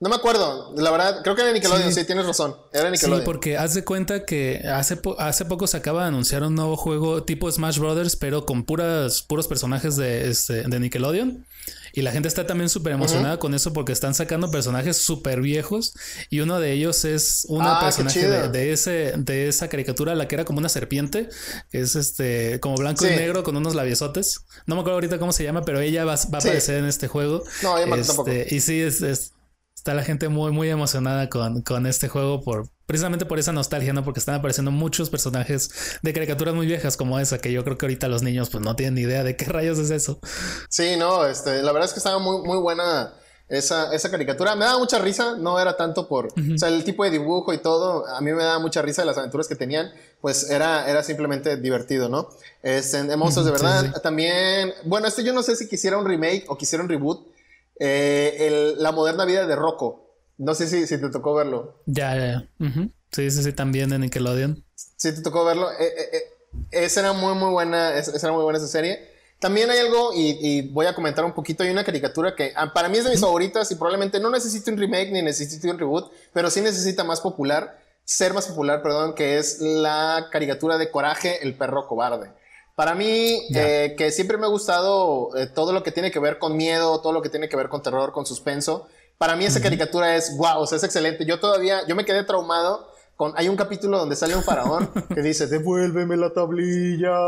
[0.00, 3.22] No me acuerdo, la verdad, creo que era Nickelodeon, sí, tienes razón, era Nickelodeon.
[3.22, 6.76] Sí, porque haz de cuenta que hace, hace poco se acaba de anunciar un nuevo
[6.76, 11.44] juego tipo Smash Brothers, pero con puras, puros personajes de, este, de Nickelodeon.
[11.92, 15.94] Y la gente está también súper emocionada con eso porque están sacando personajes súper viejos.
[16.30, 20.36] Y uno de ellos es un ah, personaje de, ese, de esa caricatura, la que
[20.36, 21.28] era como una serpiente,
[21.72, 24.42] que es este, como blanco y negro con unos labiosotes.
[24.66, 27.42] No me acuerdo ahorita cómo se llama, pero ella va, a aparecer en este juego.
[27.64, 28.30] No, ella tampoco.
[28.30, 29.32] Este, y sí, es
[29.88, 33.94] está la gente muy, muy emocionada con, con, este juego por precisamente por esa nostalgia,
[33.94, 34.04] ¿no?
[34.04, 37.86] Porque están apareciendo muchos personajes de caricaturas muy viejas como esa, que yo creo que
[37.86, 40.20] ahorita los niños pues no tienen ni idea de qué rayos es eso.
[40.68, 43.14] Sí, no, este, la verdad es que estaba muy, muy buena
[43.48, 44.56] esa, esa caricatura.
[44.56, 47.58] Me daba mucha risa, no era tanto por, o sea, el tipo de dibujo y
[47.58, 51.02] todo, a mí me daba mucha risa de las aventuras que tenían, pues era, era
[51.02, 52.28] simplemente divertido, ¿no?
[52.62, 56.44] Este, de monstruos de verdad, también, bueno, este yo no sé si quisiera un remake
[56.48, 57.26] o quisiera un reboot,
[57.80, 60.04] eh, la moderna vida de Rocco.
[60.38, 61.82] No sé si, si te tocó verlo.
[61.86, 62.48] Ya, ya.
[63.10, 64.64] Sí, sí, sí, también de Nickelodeon.
[64.74, 65.70] Sí, te tocó verlo.
[65.72, 66.22] Eh, eh,
[66.70, 67.94] esa era muy, muy buena.
[67.94, 69.18] Esa era muy buena esa serie.
[69.40, 72.88] También hay algo, y, voy a comentar un poquito, hay una caricatura que ah, para
[72.88, 76.10] mí es de mis favoritas y probablemente no necesita un remake ni necesita un reboot,
[76.32, 81.38] pero sí necesita más popular, ser más popular, perdón, que es la caricatura de Coraje,
[81.42, 82.32] el perro cobarde.
[82.78, 86.38] Para mí, eh, que siempre me ha gustado eh, todo lo que tiene que ver
[86.38, 88.86] con miedo, todo lo que tiene que ver con terror, con suspenso.
[89.18, 91.26] Para mí esa caricatura es wow, o sea, es excelente.
[91.26, 95.22] Yo todavía, yo me quedé traumado con, hay un capítulo donde sale un faraón que
[95.22, 97.18] dice, devuélveme la tablilla.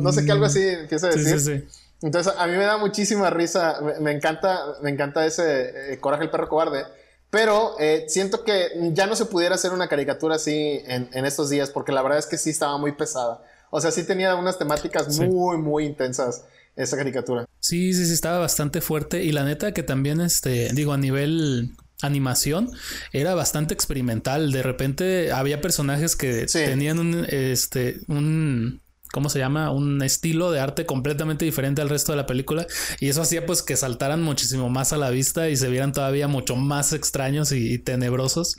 [0.00, 1.38] No sé qué, algo así empieza a decir.
[1.38, 1.80] Sí, sí, sí.
[2.02, 6.30] Entonces, a mí me da muchísima risa, me, encanta, me encanta ese eh, Coraje el
[6.30, 6.82] perro cobarde.
[7.30, 7.76] Pero
[8.08, 11.92] siento que ya no se pudiera hacer una caricatura así en, en, estos días, porque
[11.92, 13.40] la verdad es que sí estaba muy pesada.
[13.70, 16.44] O sea, sí tenía unas temáticas muy, muy intensas
[16.76, 17.46] esa caricatura.
[17.60, 19.22] Sí, sí, sí, estaba bastante fuerte.
[19.24, 22.70] Y la neta que también, este, digo, a nivel animación
[23.12, 24.52] era bastante experimental.
[24.52, 28.80] De repente había personajes que tenían un, este, un
[29.12, 29.70] ¿cómo se llama?
[29.70, 32.66] Un estilo de arte completamente diferente al resto de la película.
[33.00, 36.28] Y eso hacía pues que saltaran muchísimo más a la vista y se vieran todavía
[36.28, 38.56] mucho más extraños y, tenebrosos.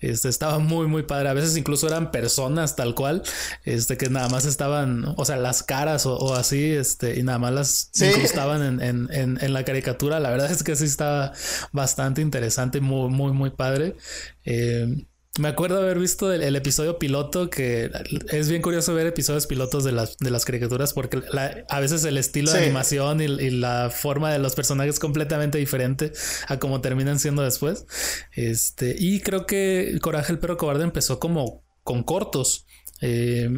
[0.00, 1.28] Este estaba muy, muy padre.
[1.28, 3.22] A veces incluso eran personas tal cual,
[3.64, 7.52] este, que nada más estaban, o sea, las caras o, así, este, y nada más
[7.52, 10.20] las incrustaban en, en, en, la caricatura.
[10.20, 11.32] La verdad es que sí estaba
[11.72, 13.96] bastante interesante y muy, muy, muy padre.
[14.44, 15.06] Eh,
[15.38, 17.90] me acuerdo haber visto el, episodio piloto, que
[18.30, 21.22] es bien curioso ver episodios pilotos de las, de las caricaturas porque
[21.68, 26.12] a veces el estilo de animación y, la forma de los personajes es completamente diferente
[26.46, 27.86] a como terminan siendo después.
[28.32, 32.66] Este, y creo que Coraje el perro cobarde empezó como con cortos.
[33.00, 33.50] Eh,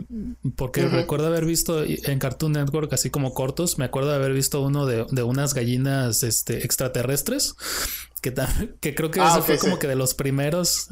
[0.56, 4.62] porque recuerdo haber visto en Cartoon Network así como cortos, me acuerdo de haber visto
[4.62, 7.54] uno de, de unas gallinas este, extraterrestres
[8.80, 10.88] que, creo que ah, fue como que de los primeros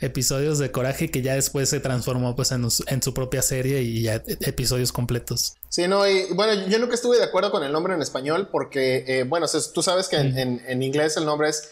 [0.00, 4.22] episodios de Coraje que ya después se transformó pues en, su propia serie y ya
[4.40, 5.54] episodios completos.
[5.68, 9.04] Sí, no, y bueno, yo nunca estuve de acuerdo con el nombre en español porque,
[9.06, 11.70] eh, bueno, tú sabes que en, inglés el nombre es,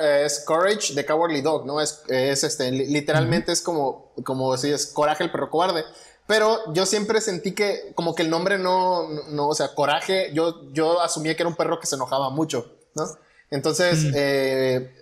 [0.00, 1.80] eh, es Courage de Cowardly Dog, ¿no?
[1.80, 5.84] Es, es este, literalmente es como, como si es Coraje el perro cobarde.
[6.26, 10.72] Pero yo siempre sentí que como que el nombre no, no, o sea, Coraje, yo,
[10.72, 13.04] yo asumía que era un perro que se enojaba mucho, ¿no?
[13.50, 14.92] Entonces, eh,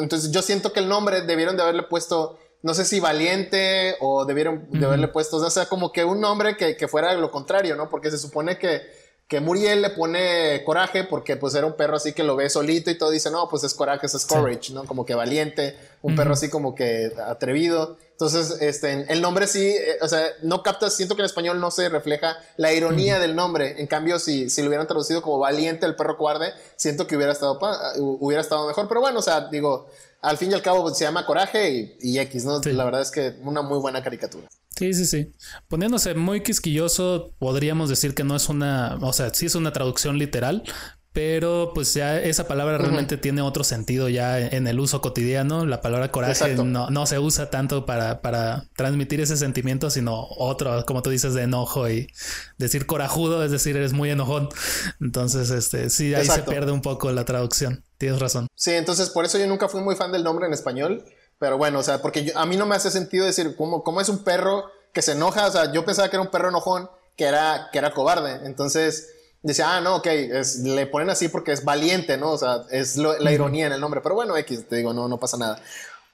[0.00, 4.24] entonces yo siento que el nombre debieron de haberle puesto, no sé si valiente o
[4.24, 7.76] debieron de haberle puesto, o sea, como que un nombre que, que fuera lo contrario,
[7.76, 7.88] ¿no?
[7.88, 8.82] Porque se supone que
[9.30, 12.90] que Muriel le pone coraje porque pues era un perro así que lo ve solito
[12.90, 14.82] y todo dice, no, pues es coraje, es courage, ¿no?
[14.82, 17.96] Como que valiente, un perro así como que atrevido.
[18.10, 21.70] Entonces, este, el nombre sí, eh, o sea, no captas, siento que en español no
[21.70, 23.80] se refleja la ironía del nombre.
[23.80, 27.30] En cambio, si, si lo hubieran traducido como valiente el perro cobarde, siento que hubiera
[27.30, 27.56] estado,
[27.98, 28.88] hubiera estado mejor.
[28.88, 29.86] Pero bueno, o sea, digo,
[30.22, 32.60] al fin y al cabo pues, se llama Coraje y, y X, ¿no?
[32.60, 34.48] La verdad es que una muy buena caricatura.
[34.76, 35.32] Sí, sí, sí.
[35.68, 40.18] Poniéndose muy quisquilloso, podríamos decir que no es una, o sea, sí es una traducción
[40.18, 40.62] literal,
[41.22, 45.66] pero pues ya esa palabra realmente tiene otro sentido ya en el uso cotidiano.
[45.66, 50.82] La palabra coraje no, no, se usa tanto para, para transmitir ese sentimiento, sino otro,
[50.86, 52.08] como tú dices, de enojo y
[52.56, 54.48] decir corajudo, es decir, eres muy enojón.
[54.98, 57.84] Entonces, este, sí, ahí se pierde un poco la traducción.
[57.98, 58.46] Tienes razón.
[58.54, 61.04] Sí, entonces por eso yo nunca fui muy fan del nombre en español.
[61.38, 64.08] Pero bueno, o sea, porque a mí no me hace sentido decir cómo, cómo es
[64.08, 65.48] un perro que se enoja.
[65.48, 68.46] O sea, yo pensaba que era un perro enojón que era, que era cobarde.
[68.46, 70.06] Entonces decía, ah, no, ok,
[70.64, 72.32] le ponen así porque es valiente, ¿no?
[72.32, 74.00] O sea, es la ironía en el nombre.
[74.00, 75.62] Pero bueno, X, te digo, no, no pasa nada.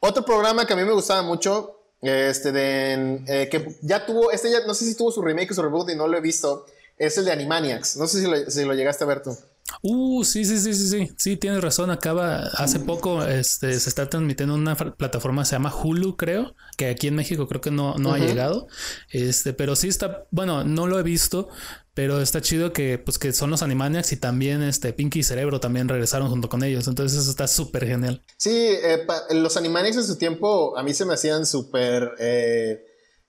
[0.00, 4.50] Otro programa que a mí me gustaba mucho, este de, eh, que ya tuvo, este
[4.50, 6.66] ya, no sé si tuvo su remake o su reboot y no lo he visto,
[6.98, 7.96] es el de Animaniacs.
[7.96, 9.36] No sé si lo, si lo llegaste a ver tú.
[9.82, 11.90] Uh, sí, sí, sí, sí, sí, sí, tienes razón.
[11.90, 16.88] Acaba, hace poco, este, se está transmitiendo en una plataforma se llama Hulu, creo, que
[16.88, 18.68] aquí en México creo que no, no ha llegado.
[19.10, 21.48] Este, pero sí está, bueno, no lo he visto,
[21.94, 25.60] pero está chido que, pues, que son los Animaniacs y también este Pinky y Cerebro
[25.60, 26.88] también regresaron junto con ellos.
[26.88, 28.22] Entonces eso está súper genial.
[28.36, 32.12] Sí, eh, los Animaniacs en su tiempo a mí se me hacían súper...
[32.18, 32.85] Eh,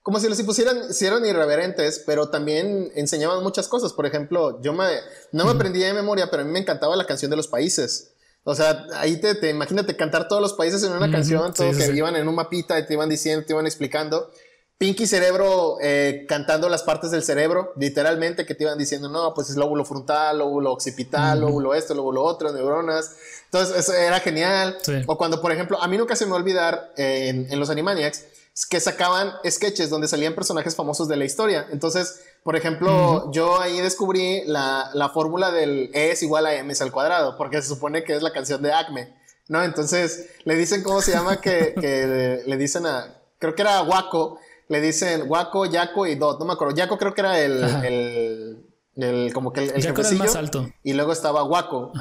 [0.08, 3.92] como si los pusieran, si eran irreverentes, pero también enseñaban muchas cosas.
[3.92, 4.86] Por ejemplo, yo me,
[5.34, 8.14] no me aprendí de memoria, pero a mí me encantaba la canción de los países.
[8.46, 11.94] O sea, ahí te, te imagínate cantar todos los países en una canción, todo que
[11.94, 14.32] iban en un mapita y te iban diciendo, te iban explicando.
[14.78, 19.50] Pinky Cerebro eh, cantando las partes del cerebro, literalmente, que te iban diciendo, no, pues
[19.50, 23.18] es lóbulo frontal, lóbulo occipital, lóbulo esto, lóbulo otro, neuronas.
[23.44, 24.78] Entonces, eso era genial.
[25.06, 27.60] O cuando, por ejemplo, a mí nunca se me va a olvidar eh, en, en
[27.60, 28.24] los Animaniacs,
[28.66, 31.68] que sacaban sketches donde salían personajes famosos de la historia.
[31.72, 36.82] Entonces, por ejemplo, yo ahí descubrí la, la fórmula del E es igual a MS
[36.82, 39.14] al cuadrado, porque se supone que es la canción de Acme,
[39.48, 39.64] ¿no?
[39.64, 41.40] Entonces, le dicen, ¿cómo se llama?
[41.40, 44.40] que, que le dicen a, creo que era Waco,
[44.70, 46.76] le dicen Waco, Yaco y Dot, no me acuerdo.
[46.76, 50.70] Yaco creo que era el, el, el, como que el, el, más alto.
[50.84, 51.92] Y luego estaba Waco.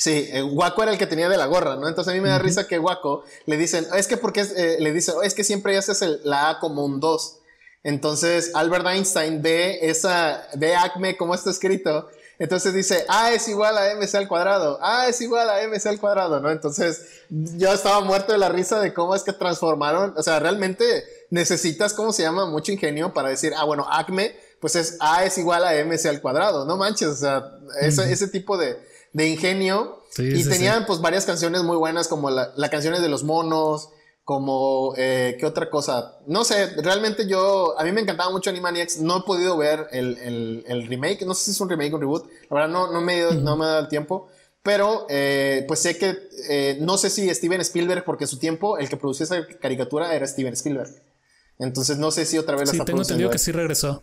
[0.00, 1.86] Sí, Waco era el que tenía de la gorra, ¿no?
[1.86, 4.94] Entonces a mí me da risa que Waco le dicen, es que porque eh, le
[4.94, 7.36] dicen, es que siempre haces el, la A como un 2.
[7.84, 12.08] Entonces Albert Einstein ve esa, ve Acme como está escrito.
[12.38, 16.00] Entonces dice, A es igual a MC al cuadrado, A es igual a MC al
[16.00, 16.50] cuadrado, ¿no?
[16.50, 21.04] Entonces yo estaba muerto de la risa de cómo es que transformaron, o sea, realmente
[21.28, 22.46] necesitas, ¿cómo se llama?
[22.46, 26.22] Mucho ingenio para decir, ah, bueno, Acme, pues es A es igual a MC al
[26.22, 28.78] cuadrado, no manches, o sea, ese, ese tipo de,
[29.12, 30.02] de ingenio.
[30.18, 33.90] y tenían pues varias canciones muy buenas como la, la canciones de los monos,
[34.24, 36.18] como eh, qué otra cosa.
[36.26, 40.18] No sé, realmente yo, a mí me encantaba mucho Animaniacs, no he podido ver el,
[40.18, 42.92] el, el remake, no sé si es un remake o un reboot, la verdad no,
[42.92, 44.28] no, me, no me da el tiempo.
[44.62, 46.16] Pero, eh, pues sé que,
[46.50, 50.14] eh, no sé si Steven Spielberg, porque en su tiempo el que producía esa caricatura
[50.14, 50.90] era Steven Spielberg.
[51.58, 54.02] Entonces no sé si otra vez la sí, tengo entendido que sí regresó.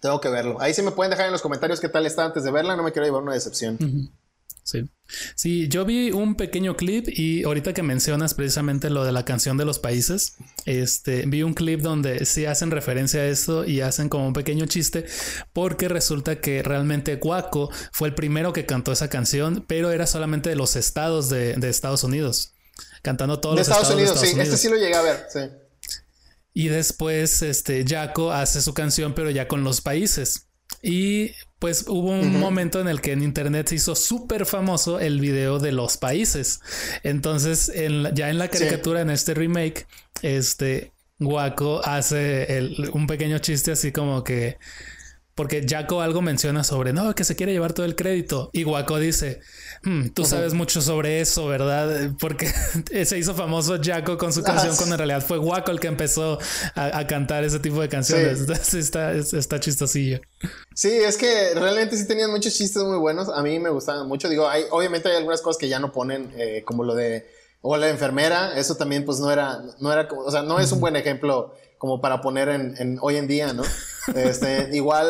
[0.00, 0.56] Tengo que verlo.
[0.60, 2.82] Ahí sí me pueden dejar en los comentarios qué tal está antes de verla, no
[2.82, 3.78] me quiero llevar una decepción.
[4.68, 4.84] Sí.
[5.34, 9.56] Sí, yo vi un pequeño clip y ahorita que mencionas precisamente lo de la canción
[9.56, 10.34] de los países,
[10.66, 14.66] este, vi un clip donde sí hacen referencia a esto y hacen como un pequeño
[14.66, 15.06] chiste
[15.54, 20.50] porque resulta que realmente Guaco fue el primero que cantó esa canción, pero era solamente
[20.50, 22.52] de los estados de, Estados Unidos,
[23.00, 24.20] cantando todos los Estados estados Unidos.
[24.20, 25.40] sí, este sí lo llegué a ver, sí.
[26.52, 30.48] Y después, este, Jaco hace su canción, pero ya con los países.
[30.82, 35.20] Y pues hubo un momento en el que en internet se hizo súper famoso el
[35.20, 36.60] video de los países.
[37.02, 37.72] Entonces,
[38.14, 39.86] ya en la caricatura, en este remake,
[40.22, 44.58] este Guaco hace un pequeño chiste así como que
[45.34, 48.50] porque Jaco algo menciona sobre no, que se quiere llevar todo el crédito.
[48.52, 49.38] Y Waco dice:
[49.82, 52.10] hmm, Tú sabes mucho sobre eso, ¿verdad?
[52.20, 52.48] Porque
[53.04, 56.38] se hizo famoso Jaco con su canción, cuando en realidad fue Waco el que empezó
[56.74, 58.40] a, cantar ese tipo de canciones.
[58.74, 60.20] está, está chistosillo.
[60.74, 63.28] Sí, es que realmente sí tenían muchos chistes muy buenos.
[63.28, 64.28] A mí me gustaban mucho.
[64.28, 67.26] Digo, hay, obviamente hay algunas cosas que ya no ponen, eh, como lo de.
[67.60, 70.78] O la enfermera, eso también, pues no era, no era, o sea, no es un
[70.78, 73.62] buen ejemplo como para poner en, hoy en día, ¿no?
[74.14, 75.06] Este, igual,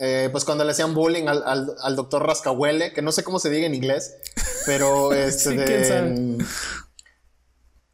[0.00, 1.42] eh, pues cuando le hacían bullying al,
[1.80, 4.16] al, doctor Rascahuele, que no sé cómo se diga en inglés,
[4.66, 5.88] pero este,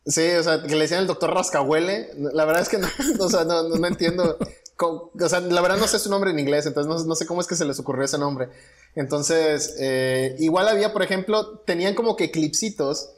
[0.06, 2.88] sí, o sea, que le decían el doctor Rascahuele, la verdad es que no,
[3.20, 4.36] o sea, no, no, entiendo,
[4.78, 7.40] o sea, la verdad no sé su nombre en inglés, entonces no, no sé cómo
[7.40, 8.48] es que se les ocurrió ese nombre.
[8.94, 13.10] Entonces, eh, igual había, por ejemplo, tenían como que clipsitos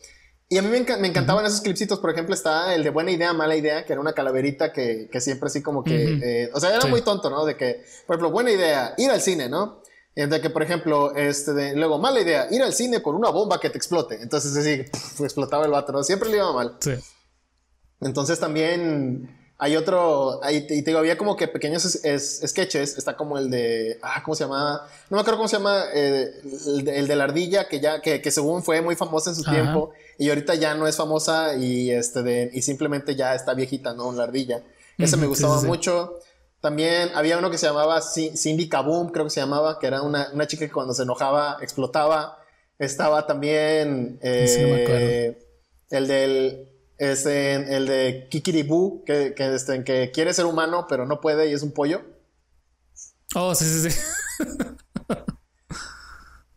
[0.54, 1.98] y a mí me, encantaban esos clipsitos.
[1.98, 5.20] Por ejemplo, está el de Buena Idea, Mala Idea, que era una calaverita que, que
[5.20, 6.20] siempre así como que...
[6.22, 7.44] Eh, o sea, era muy tonto, ¿no?
[7.44, 9.82] De que, por ejemplo, buena idea, ir al cine, ¿no?
[10.14, 13.58] De que, por ejemplo, este de, luego, mala idea, ir al cine con una bomba
[13.58, 14.22] que te explote.
[14.22, 16.04] Entonces, así, explotaba el vato, ¿no?
[16.04, 16.76] Siempre le iba mal.
[16.78, 16.92] Sí.
[18.00, 23.50] Entonces también hay otro, y te digo, había como que pequeños sketches, está como el
[23.50, 24.86] de, ah, ¿cómo se llama?
[25.08, 26.32] No me acuerdo cómo se llama, eh,
[26.86, 29.92] el, de, la ardilla, que ya, que, que según fue muy famosa en su tiempo,
[30.18, 34.12] y ahorita ya no es famosa y, este de, y simplemente ya está viejita, ¿no?
[34.12, 34.62] La ardilla.
[34.98, 36.20] Ese me gustaba mucho.
[36.60, 40.30] También había uno que se llamaba Cindy Kaboom, creo que se llamaba, que era una,
[40.32, 42.38] una chica que cuando se enojaba explotaba.
[42.78, 45.38] Estaba también eh,
[45.90, 46.73] el del
[47.12, 51.52] es el de Kikiribu, que, que, este, que quiere ser humano, pero no puede y
[51.52, 52.02] es un pollo.
[53.34, 54.00] Oh, sí, sí, sí.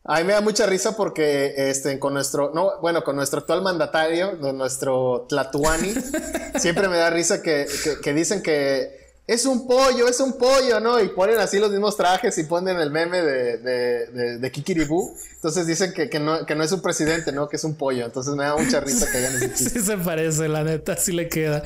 [0.10, 3.62] A mí me da mucha risa porque este, con nuestro, no, bueno, con nuestro actual
[3.62, 5.94] mandatario, nuestro Tlatuani,
[6.60, 7.68] siempre me da risa que,
[8.02, 11.02] que, dicen que es un pollo, es un pollo, ¿no?
[11.02, 15.18] Y ponen así los mismos trajes y ponen el meme de, de, de, Kikiribú.
[15.36, 17.50] Entonces dicen que, que, no, que no es un presidente, ¿no?
[17.50, 18.06] Que es un pollo.
[18.06, 21.28] Entonces me da mucha risa que hayan ese Sí se parece, la neta, sí le
[21.28, 21.62] queda.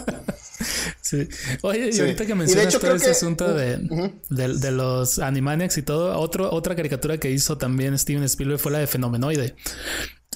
[1.02, 1.28] sí.
[1.60, 3.78] Oye, y ahorita que mencionas todo ese asunto de,
[4.30, 8.78] de, los Animaniacs y todo, otro, otra caricatura que hizo también Steven Spielberg fue la
[8.78, 9.54] de Fenomenoide.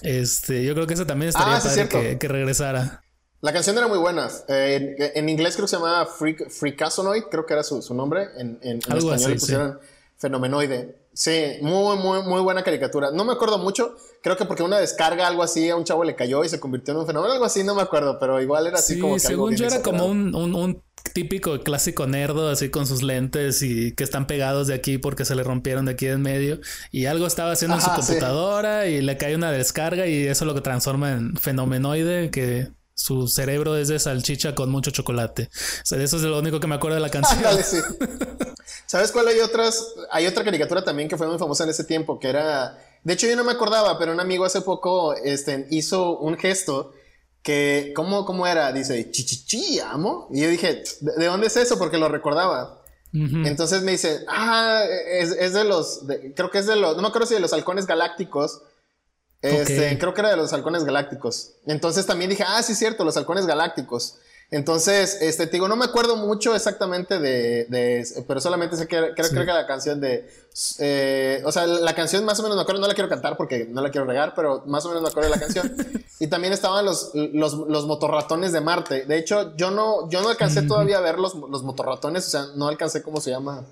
[0.02, 3.05] Este, yo creo que esa también estaría ah, padre que, que regresara.
[3.40, 4.28] La canción era muy buena.
[4.48, 8.28] Eh, en, inglés creo que se llamaba Freakazonoid, creo que era su, nombre.
[8.38, 9.80] En, español le pusieron
[10.16, 11.06] Fenomenoide.
[11.12, 13.10] Sí, muy, muy, muy buena caricatura.
[13.10, 13.96] No me acuerdo mucho.
[14.22, 16.92] Creo que porque una descarga, algo así, a un chavo le cayó y se convirtió
[16.92, 17.32] en un fenómeno.
[17.32, 19.20] Algo así, no me acuerdo, pero igual era así como que.
[19.20, 20.82] Según yo era como un,
[21.14, 25.34] típico clásico nerdo, así con sus lentes y que están pegados de aquí porque se
[25.34, 26.60] le rompieron de aquí en medio.
[26.90, 30.54] Y algo estaba haciendo en su computadora y le cae una descarga y eso lo
[30.54, 35.50] que transforma en fenomenoide que su cerebro es de salchicha con mucho chocolate.
[35.52, 37.42] O sea, eso es lo único que me acuerdo de la canción.
[38.86, 39.86] ¿Sabes cuál hay otras?
[40.10, 42.82] Hay otra caricatura también que fue muy famosa en ese tiempo, que era...
[43.04, 46.94] De hecho, yo no me acordaba, pero un amigo hace poco este, hizo un gesto
[47.42, 47.92] que...
[47.94, 48.72] ¿Cómo, cómo era?
[48.72, 50.28] Dice, chichichi, amo.
[50.32, 51.78] Y yo dije, ¿de dónde es eso?
[51.78, 52.82] Porque lo recordaba.
[53.12, 56.00] Entonces me dice, ah, es, de los...
[56.34, 56.96] creo que es de los...
[56.96, 58.62] No me acuerdo si de los halcones galácticos
[59.42, 61.52] este, Creo que era de los halcones galácticos.
[61.66, 64.18] Entonces también dije, ah, sí, es cierto, los halcones galácticos.
[64.50, 68.96] Entonces, este, te digo, no me acuerdo mucho exactamente de, de pero solamente sé que
[68.96, 70.30] creo, creo que la canción de,
[70.78, 73.66] eh, o sea, la canción más o menos me acuerdo, no la quiero cantar porque
[73.68, 75.76] no la quiero regar, pero más o menos me acuerdo de la canción.
[76.20, 79.04] y también estaban los, los, los, motorratones de Marte.
[79.04, 82.46] De hecho, yo no, yo no alcancé todavía a ver los, los motorratones, o sea,
[82.54, 83.66] no alcancé, ¿cómo se llama?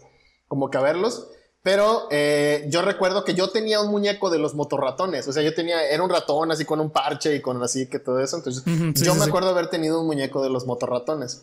[0.49, 1.29] Como que a verlos.
[1.65, 5.27] Pero eh, yo recuerdo que yo tenía un muñeco de los motorratones.
[5.29, 7.99] O sea, yo tenía, era un ratón así con un parche y con así que
[7.99, 8.37] todo eso.
[8.37, 8.63] Entonces,
[9.03, 11.41] yo me acuerdo haber tenido un muñeco de los motorratones.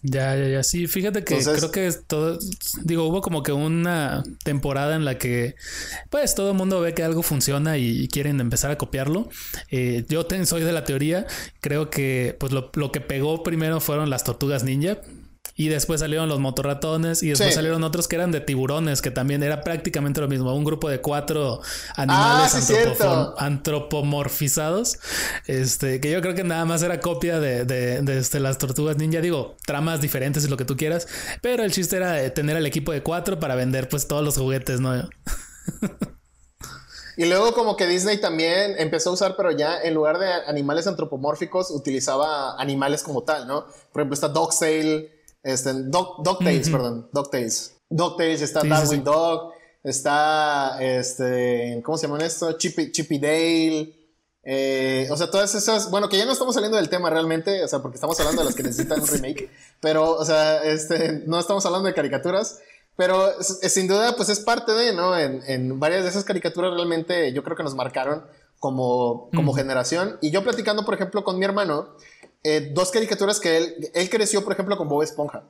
[0.00, 0.62] Ya, ya, ya.
[0.62, 2.38] Sí, fíjate que creo que todo.
[2.84, 5.56] Digo, hubo como que una temporada en la que,
[6.08, 9.28] pues, todo el mundo ve que algo funciona y, quieren empezar a copiarlo.
[9.70, 11.26] Eh, yo soy de la teoría.
[11.60, 14.96] Creo que, pues, lo, lo que pegó primero fueron las tortugas ninja
[15.62, 19.44] y después salieron los motorratones y después salieron otros que eran de tiburones, que también
[19.44, 20.52] era prácticamente lo mismo.
[20.52, 21.60] Un grupo de cuatro
[21.94, 22.52] animales
[23.00, 24.98] ah, antropomorfizados.
[25.46, 29.20] Este, que yo creo que nada más era copia de, de, este, las tortugas ninja.
[29.20, 31.06] Digo, tramas diferentes y lo que tú quieras.
[31.42, 34.80] Pero el chiste era tener el equipo de cuatro para vender pues todos los juguetes,
[34.80, 34.92] ¿no?
[37.16, 40.86] Y luego como que Disney también empezó a usar, pero ya en lugar de animales
[40.86, 43.66] antropomórficos, utilizaba animales como tal, ¿no?
[43.92, 45.11] Por ejemplo, está Dogtail,
[45.42, 47.08] este, Dog, Dogtails, perdón.
[47.12, 47.74] Dogtails.
[47.88, 49.52] Dogtails, está Darwin Dog,
[49.84, 52.52] está, este, ¿cómo se llaman esto?
[52.52, 53.98] Chippy, Chippy Dale.
[54.44, 57.68] Eh, o sea, todas esas, bueno, que ya no estamos saliendo del tema realmente, o
[57.68, 61.38] sea, porque estamos hablando de las que necesitan un remake, pero, o sea, este, no
[61.38, 62.60] estamos hablando de caricaturas,
[62.96, 65.16] pero sin duda, pues es parte de, ¿no?
[65.16, 68.24] En, en, varias de esas caricaturas realmente yo creo que nos marcaron
[68.58, 70.18] como, como generación.
[70.20, 71.96] Y yo platicando, por ejemplo, con mi hermano,
[72.44, 75.44] eh, dos caricaturas que él, él creció, por ejemplo, con Bob Esponja.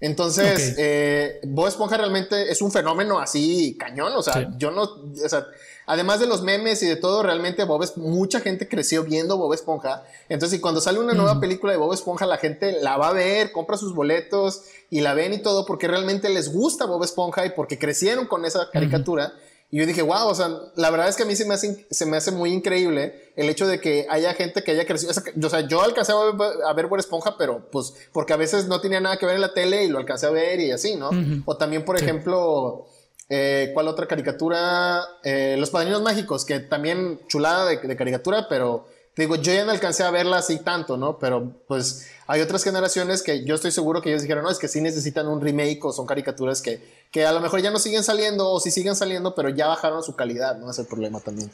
[0.00, 4.12] Entonces, eh, Bob Esponja realmente es un fenómeno así cañón.
[4.14, 5.46] O sea, yo no, o sea,
[5.86, 9.54] además de los memes y de todo, realmente Bob es, mucha gente creció viendo Bob
[9.54, 10.04] Esponja.
[10.28, 13.12] Entonces, y cuando sale una nueva película de Bob Esponja, la gente la va a
[13.12, 17.46] ver, compra sus boletos y la ven y todo porque realmente les gusta Bob Esponja
[17.46, 19.32] y porque crecieron con esa caricatura.
[19.70, 21.86] Y yo dije, wow, o sea, la verdad es que a mí se me hace,
[21.90, 25.12] se me hace muy increíble el hecho de que haya gente que haya crecido.
[25.12, 29.00] O sea, yo alcancé a ver, a Esponja, pero pues porque a veces no tenía
[29.00, 31.10] nada que ver en la tele y lo alcancé a ver y así, ¿no?
[31.44, 32.86] O también, por ejemplo,
[33.28, 35.02] eh, ¿cuál otra caricatura?
[35.24, 38.86] Eh, Los Padrinos Mágicos, que también chulada de caricatura, pero
[39.16, 41.18] digo, yo ya no alcancé a verla así tanto, ¿no?
[41.18, 44.68] Pero pues hay otras generaciones que yo estoy seguro que ellos dijeron, no, es que
[44.68, 48.02] sí necesitan un remake o son caricaturas que, que a lo mejor ya no siguen
[48.02, 50.70] saliendo o sí siguen saliendo, pero ya bajaron su calidad, ¿no?
[50.70, 51.50] Es el problema también.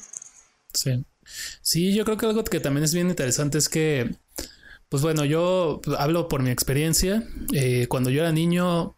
[0.72, 1.04] Sí.
[1.62, 4.16] Sí, yo creo que algo que también es bien interesante es que,
[4.88, 7.22] pues bueno, yo hablo por mi experiencia.
[7.52, 8.96] Eh, cuando yo era niño,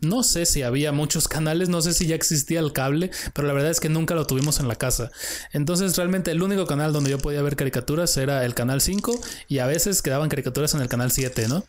[0.00, 3.54] no sé si había muchos canales, no sé si ya existía el cable, pero la
[3.54, 5.10] verdad es que nunca lo tuvimos en la casa.
[5.52, 9.58] Entonces realmente el único canal donde yo podía ver caricaturas era el canal 5 y
[9.58, 11.64] a veces quedaban caricaturas en el canal 7, ¿no?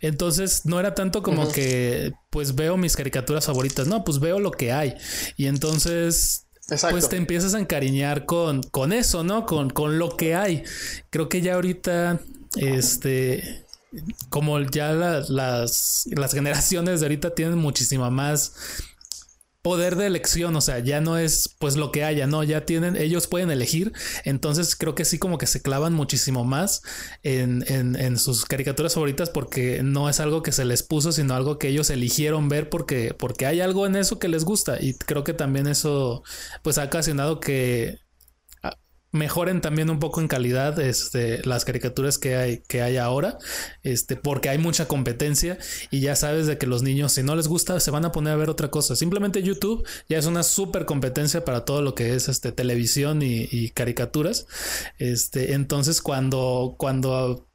[0.00, 4.50] Entonces no era tanto como que pues veo mis caricaturas favoritas, no, pues veo lo
[4.50, 4.94] que hay.
[5.36, 6.46] Y entonces
[6.90, 9.46] pues te empiezas a encariñar con, con eso, ¿no?
[9.46, 10.62] Con, con lo que hay.
[11.10, 12.20] Creo que ya ahorita,
[12.56, 13.64] este,
[14.28, 18.54] como ya las, las generaciones de ahorita tienen muchísima más
[19.62, 22.96] poder de elección, o sea, ya no es pues lo que haya, no, ya tienen,
[22.96, 23.92] ellos pueden elegir,
[24.24, 26.82] entonces creo que sí como que se clavan muchísimo más
[27.22, 31.34] en, en, en, sus caricaturas favoritas porque no es algo que se les puso, sino
[31.34, 34.94] algo que ellos eligieron ver porque, porque hay algo en eso que les gusta y
[34.94, 36.24] creo que también eso
[36.62, 38.01] pues ha ocasionado que
[39.12, 43.38] mejoren también un poco en calidad este, las caricaturas que hay, que hay ahora,
[43.82, 45.58] este, porque hay mucha competencia
[45.90, 48.32] y ya sabes de que los niños, si no les gusta, se van a poner
[48.32, 48.96] a ver otra cosa.
[48.96, 53.48] Simplemente YouTube ya es una súper competencia para todo lo que es este, televisión y,
[53.50, 54.46] y caricaturas.
[54.98, 57.46] Este, entonces, cuando, cuando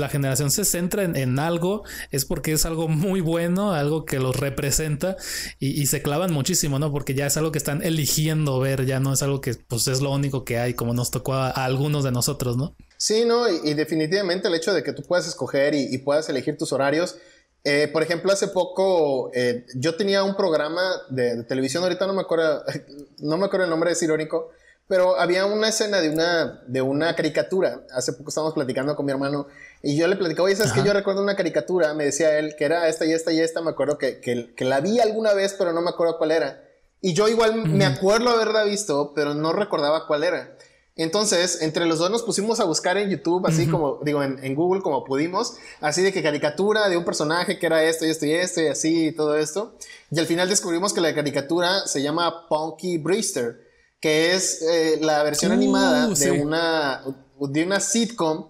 [0.00, 4.36] la generación se centra en, algo, es porque es algo muy bueno, algo que los
[4.36, 5.16] representa
[5.58, 6.90] y, se clavan muchísimo, ¿no?
[6.90, 10.00] Porque ya es algo que están eligiendo ver, ya no es algo que pues es
[10.00, 12.74] lo único que hay, como nos tocó a, algunos de nosotros, ¿no?
[12.96, 16.72] Sí, no, y, definitivamente el hecho de que tú puedas escoger y, puedas elegir tus
[16.72, 17.16] horarios.
[17.64, 22.14] Eh, por ejemplo, hace poco eh, yo tenía un programa de, de, televisión, ahorita no
[22.14, 22.64] me acuerdo,
[23.18, 24.50] no me acuerdo el nombre, es irónico,
[24.90, 27.86] pero había una escena de una, de una caricatura.
[27.94, 29.46] Hace poco estábamos platicando con mi hermano
[29.82, 32.64] y yo le platicaba, oye, ¿sabes que Yo recuerdo una caricatura, me decía él, que
[32.64, 33.62] era esta y esta y esta.
[33.62, 36.62] Me acuerdo que, que, que la vi alguna vez, pero no me acuerdo cuál era.
[37.00, 40.56] Y yo igual me acuerdo haberla visto, pero no recordaba cuál era.
[40.96, 44.54] Entonces, entre los dos nos pusimos a buscar en YouTube, así como, digo, en, en,
[44.54, 48.26] Google como pudimos, así de que caricatura de un personaje que era esto y esto
[48.26, 49.78] y esto y así y todo esto.
[50.10, 53.70] Y al final descubrimos que la caricatura se llama Punky Brewster
[54.00, 57.02] que es eh, la versión animada uh, de, una,
[57.38, 58.48] de una sitcom.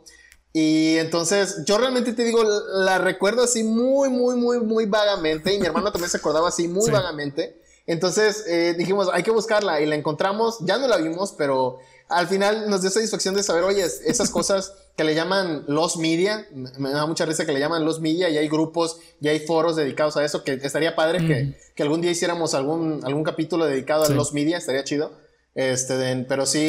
[0.53, 2.43] Y entonces yo realmente te digo,
[2.75, 5.55] la recuerdo así muy, muy, muy, muy vagamente.
[5.55, 7.61] Y mi hermano también se acordaba así muy vagamente.
[7.87, 10.59] Entonces eh, dijimos, hay que buscarla y la encontramos.
[10.61, 11.79] Ya no la vimos, pero
[12.09, 16.47] al final nos dio satisfacción de saber, oye, esas cosas que le llaman los media,
[16.53, 19.77] me da mucha risa que le llaman los media y hay grupos y hay foros
[19.77, 24.05] dedicados a eso, que estaría padre que, que, algún día hiciéramos algún, algún capítulo dedicado
[24.05, 25.13] a los media, estaría chido.
[25.55, 26.61] Este, pero sí,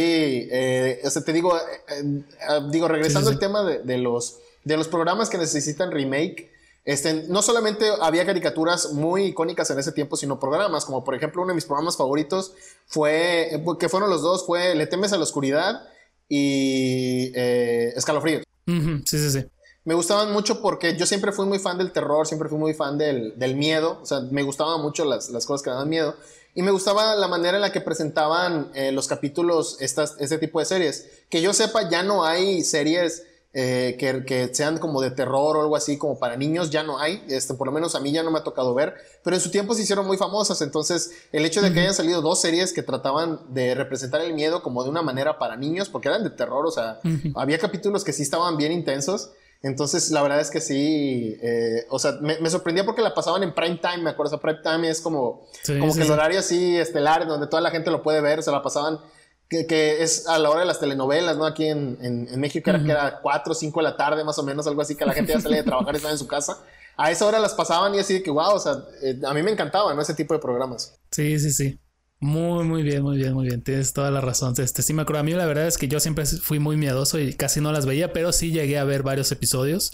[0.52, 2.24] eh, te digo, eh, eh,
[2.70, 6.52] digo, regresando al tema de, los, de los programas que necesitan remake,
[6.84, 11.44] este, no solamente había caricaturas muy icónicas en ese tiempo, sino programas, como por ejemplo
[11.44, 12.54] uno de mis programas favoritos
[12.88, 15.88] fue, que fueron los dos, fue Le temes a la oscuridad
[16.28, 18.42] y Escalofrío.
[18.66, 19.46] sí, sí, sí.
[19.84, 22.98] Me gustaban mucho porque yo siempre fui muy fan del terror, siempre fui muy fan
[23.00, 26.16] del, del miedo, o sea, me gustaban mucho las, las cosas que daban miedo.
[26.54, 30.60] Y me gustaba la manera en la que presentaban eh, los capítulos, estas, este tipo
[30.60, 31.08] de series.
[31.30, 33.24] Que yo sepa, ya no hay series
[33.54, 36.99] eh, que, que, sean como de terror o algo así, como para niños, ya no
[36.99, 37.24] hay.
[37.30, 38.95] Este, por lo menos a mí ya no me ha tocado ver.
[39.24, 40.62] Pero en su tiempo se hicieron muy famosas.
[40.62, 44.62] Entonces, el hecho de que hayan salido dos series que trataban de representar el miedo
[44.62, 46.99] como de una manera para niños, porque eran de terror, o sea,
[47.36, 49.32] había capítulos que sí estaban bien intensos.
[49.64, 53.53] Entonces, la verdad es que sí, eh, o sea, me, sorprendía porque la pasaban en
[53.53, 55.45] prime time, me acuerdo, o sea, prime time es como,
[55.80, 58.64] como que el horario así estelar, donde toda la gente lo puede ver, se la
[58.64, 58.99] pasaban,
[59.47, 61.45] que, que es a la hora de las telenovelas, ¿no?
[61.45, 64.43] Aquí en, en, México era que era 4 o 5 de la tarde, más o
[64.43, 66.64] menos, algo así, que la gente ya salía de trabajar y estaba en su casa.
[66.97, 69.43] A esa hora las pasaban y así de que, wow, o sea, eh, a mí
[69.43, 70.01] me encantaba, ¿no?
[70.01, 70.97] Ese tipo de programas.
[71.12, 71.80] Sí, sí, sí.
[72.24, 73.64] Muy, muy bien, muy bien, muy bien.
[73.64, 74.54] Tienes toda la razón.
[74.60, 75.22] Este sí me acuerdo.
[75.22, 77.88] A mí la verdad es que yo siempre fui muy miedoso y casi no las
[77.88, 79.92] veía, pero sí llegué a ver varios episodios.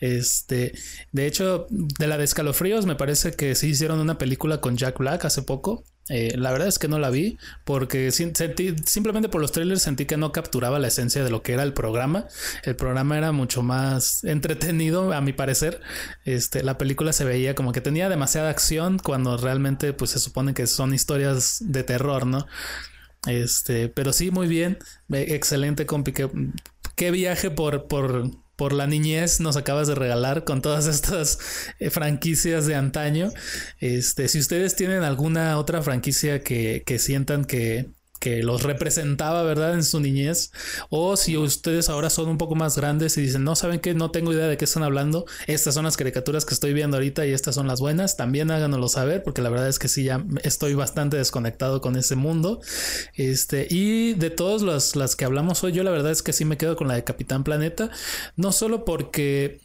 [0.00, 0.72] Este,
[1.12, 4.98] de hecho, de la de escalofríos, me parece que sí hicieron una película con Jack
[4.98, 5.84] Black hace poco.
[6.10, 10.16] Eh, la verdad es que no la vi porque simplemente por los trailers sentí que
[10.16, 12.26] no capturaba la esencia de lo que era el programa.
[12.64, 15.80] El programa era mucho más entretenido, a mi parecer.
[16.24, 20.52] Este, la película se veía como que tenía demasiada acción cuando realmente pues se supone
[20.52, 22.46] que son historias de terror, ¿no?
[23.26, 24.78] Este, pero sí, muy bien.
[25.10, 26.12] Excelente, compi.
[26.12, 26.28] Qué,
[26.96, 28.30] qué viaje por, por,
[28.60, 31.38] por la niñez nos acabas de regalar con todas estas
[31.78, 33.32] eh, franquicias de antaño.
[33.78, 37.88] Este, si ustedes tienen alguna otra franquicia que, que sientan que,
[38.20, 39.74] que los representaba, ¿verdad?
[39.74, 40.52] En su niñez.
[40.90, 44.10] O si ustedes ahora son un poco más grandes y dicen, no saben que no
[44.10, 47.32] tengo idea de qué están hablando, estas son las caricaturas que estoy viendo ahorita y
[47.32, 50.74] estas son las buenas, también háganoslo saber, porque la verdad es que sí, ya estoy
[50.74, 52.60] bastante desconectado con ese mundo.
[53.14, 56.44] Este, y de todas las, las que hablamos hoy, yo la verdad es que sí
[56.44, 57.90] me quedo con la de Capitán Planeta,
[58.36, 59.60] no solo porque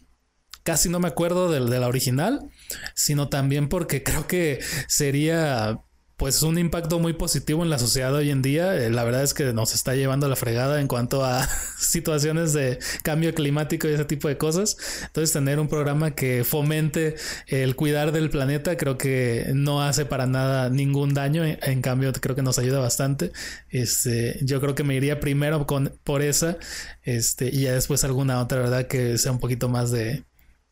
[0.66, 2.50] casi no me acuerdo de, la original,
[2.96, 5.80] sino también porque creo que sería
[6.18, 8.76] pues un impacto muy positivo en la sociedad hoy en día.
[8.76, 11.48] Eh, la verdad es que nos está llevando la fregada en cuanto a
[11.78, 14.78] situaciones de cambio climático y ese tipo de cosas.
[15.04, 17.16] Entonces tener un programa que fomente
[17.48, 21.44] el cuidar del planeta creo que no hace para nada ningún daño.
[21.44, 23.32] En cambio creo que nos ayuda bastante.
[23.70, 26.58] Este, yo creo que me iría primero con, por esa
[27.04, 28.88] este, y ya después alguna otra, ¿verdad?
[28.88, 30.24] Que sea un poquito más de,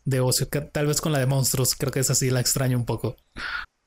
[0.05, 0.47] de ocio.
[0.47, 1.75] Tal vez con la de monstruos.
[1.75, 3.17] Creo que esa sí la extraño un poco.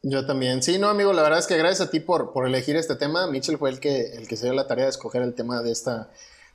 [0.08, 0.62] Yo también.
[0.62, 3.26] Sí, no, amigo, la verdad es que gracias a ti por, por elegir este tema.
[3.26, 5.72] Mitchell fue el que, el que se dio la tarea de escoger el tema de,
[5.72, 6.10] esta,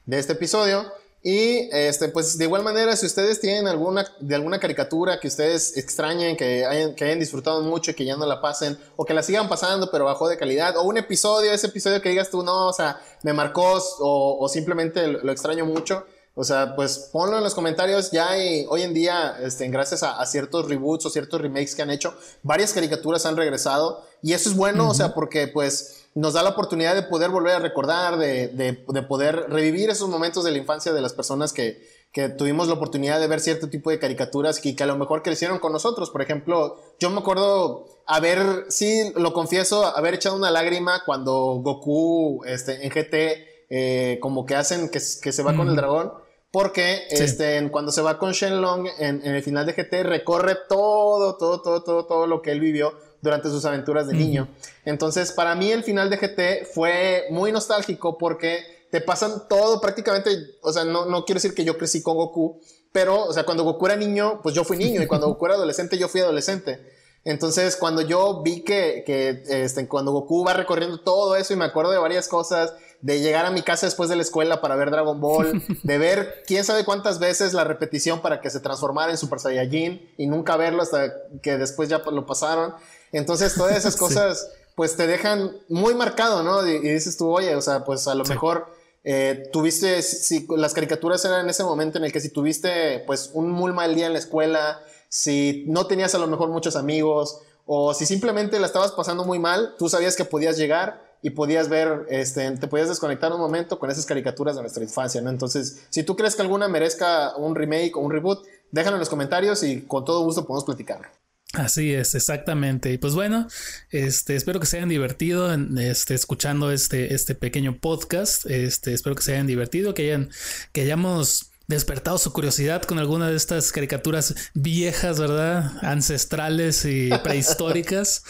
[0.05, 0.85] de este episodio.
[1.21, 5.75] Y este, pues de igual manera, si ustedes tienen alguna, de alguna caricatura que ustedes
[5.75, 9.13] extrañen, que hayan, que hayan disfrutado mucho y que ya no la pasen, o que
[9.13, 12.43] la sigan pasando pero bajó de calidad, o un episodio, ese episodio que digas tú,
[12.43, 17.37] no, o sea, me marcó o, o simplemente lo extraño mucho, o sea, pues ponlo
[17.37, 18.11] en los comentarios.
[18.11, 21.91] Ya hay, hoy en día, este, gracias a, ciertos reboots o ciertos remakes que han
[21.91, 24.05] hecho, varias caricaturas han regresado.
[24.21, 27.55] Y eso es bueno, o sea, porque pues nos da la oportunidad de poder volver
[27.55, 28.73] a recordar, de, de,
[29.03, 33.19] poder revivir esos momentos de la infancia de las personas que, que tuvimos la oportunidad
[33.19, 36.11] de ver cierto tipo de caricaturas y que a lo mejor crecieron con nosotros.
[36.11, 42.43] Por ejemplo, yo me acuerdo haber, sí, lo confieso, haber echado una lágrima cuando Goku
[42.45, 46.11] este, en GT eh, como que hacen que, que se va con el dragón.
[46.51, 51.37] Porque este, cuando se va con Shenlong en, en el final de GT recorre todo,
[51.37, 54.49] todo, todo, todo, todo lo que él vivió durante sus aventuras de niño.
[54.83, 60.31] Entonces, para mí el final de GT fue muy nostálgico porque te pasan todo prácticamente,
[60.61, 62.59] o sea, no, no quiero decir que yo crecí con Goku,
[62.91, 65.55] pero, o sea, cuando Goku era niño, pues yo fui niño y cuando Goku era
[65.55, 66.85] adolescente, yo fui adolescente.
[67.23, 71.65] Entonces, cuando yo vi que, que este, cuando Goku va recorriendo todo eso y me
[71.65, 74.91] acuerdo de varias cosas de llegar a mi casa después de la escuela para ver
[74.91, 79.17] Dragon Ball, de ver quién sabe cuántas veces la repetición para que se transformara en
[79.17, 82.73] Super Saiyajin y nunca verlo hasta que después ya lo pasaron.
[83.11, 86.65] Entonces, todas esas cosas, pues te dejan muy marcado, ¿no?
[86.67, 88.67] Y, dices tú, oye, o sea, pues a lo mejor
[89.03, 93.31] eh, tuviste, si, las caricaturas eran en ese momento en el que si tuviste, pues,
[93.33, 94.79] un muy mal día en la escuela,
[95.09, 99.39] si no tenías a lo mejor muchos amigos, o si simplemente la estabas pasando muy
[99.39, 103.77] mal, tú sabías que podías llegar y podías ver, este, te podías desconectar un momento
[103.77, 105.21] con esas caricaturas de nuestra infancia.
[105.21, 109.09] Entonces, si tú crees que alguna merezca un remake o un reboot, déjalo en los
[109.09, 111.07] comentarios y con todo gusto podemos platicarlo.
[111.53, 112.93] Así es, exactamente.
[112.93, 113.47] Y pues bueno,
[113.89, 118.45] este, espero que se hayan divertido en, este, escuchando este, este pequeño podcast.
[118.49, 120.29] Este, espero que se hayan divertido, que hayan,
[120.71, 125.71] que hayamos despertado su curiosidad con alguna de estas caricaturas viejas, ¿verdad?
[125.81, 128.23] Ancestrales y prehistóricas.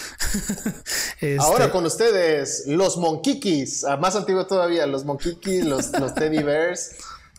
[1.19, 1.37] este...
[1.39, 6.91] Ahora con ustedes, los Monkikis, ah, más antiguo todavía, los Monkikis, los, los Teddy Bears,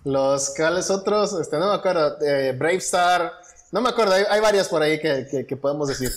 [0.05, 1.32] los ¿cuáles otros?
[1.40, 3.32] Este, no me acuerdo, eh, Brave Star,
[3.70, 6.12] no me acuerdo, hay, varias por ahí que, que podemos decir.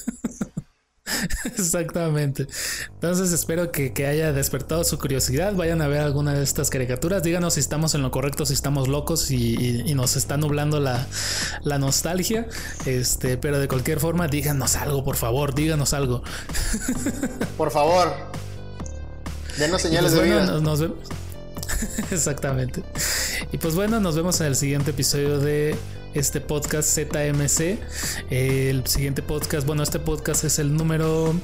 [1.45, 2.47] Exactamente.
[2.93, 5.53] Entonces espero que, haya despertado su curiosidad.
[5.53, 7.23] Vayan a ver alguna de estas caricaturas.
[7.23, 11.07] Díganos si estamos en lo correcto, si estamos locos y, nos está nublando la,
[11.79, 12.47] nostalgia.
[12.85, 16.23] Este, pero de cualquier forma, díganos algo, por favor, díganos algo.
[17.57, 18.13] Por favor.
[19.57, 20.59] Denos señales pues de vida.
[20.59, 20.97] nos vemos.
[22.11, 22.83] Exactamente.
[23.51, 25.75] Y pues bueno, nos vemos en el siguiente episodio de
[26.15, 27.77] este podcast ZMC.
[28.29, 31.35] El siguiente podcast, bueno, este podcast es el número.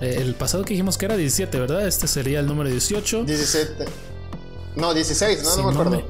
[0.00, 1.86] Eh, el pasado que dijimos que era 17, ¿verdad?
[1.86, 3.24] Este sería el número 18.
[3.24, 3.84] 17.
[4.76, 6.02] No, 16, no, no me acuerdo.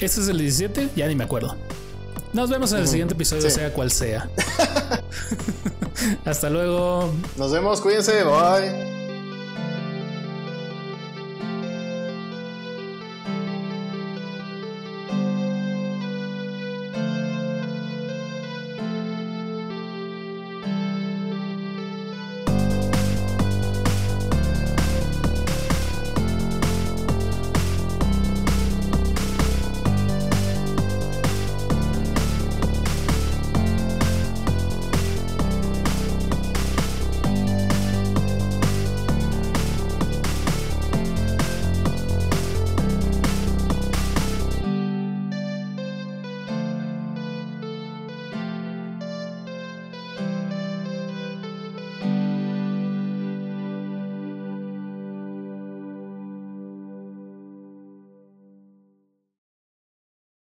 [0.00, 0.90] ¿Este es el 17?
[0.96, 1.56] Ya ni me acuerdo.
[2.32, 4.28] Nos vemos en el siguiente episodio, sea cual sea.
[6.24, 7.12] Hasta luego.
[7.36, 8.95] Nos vemos, cuídense, bye.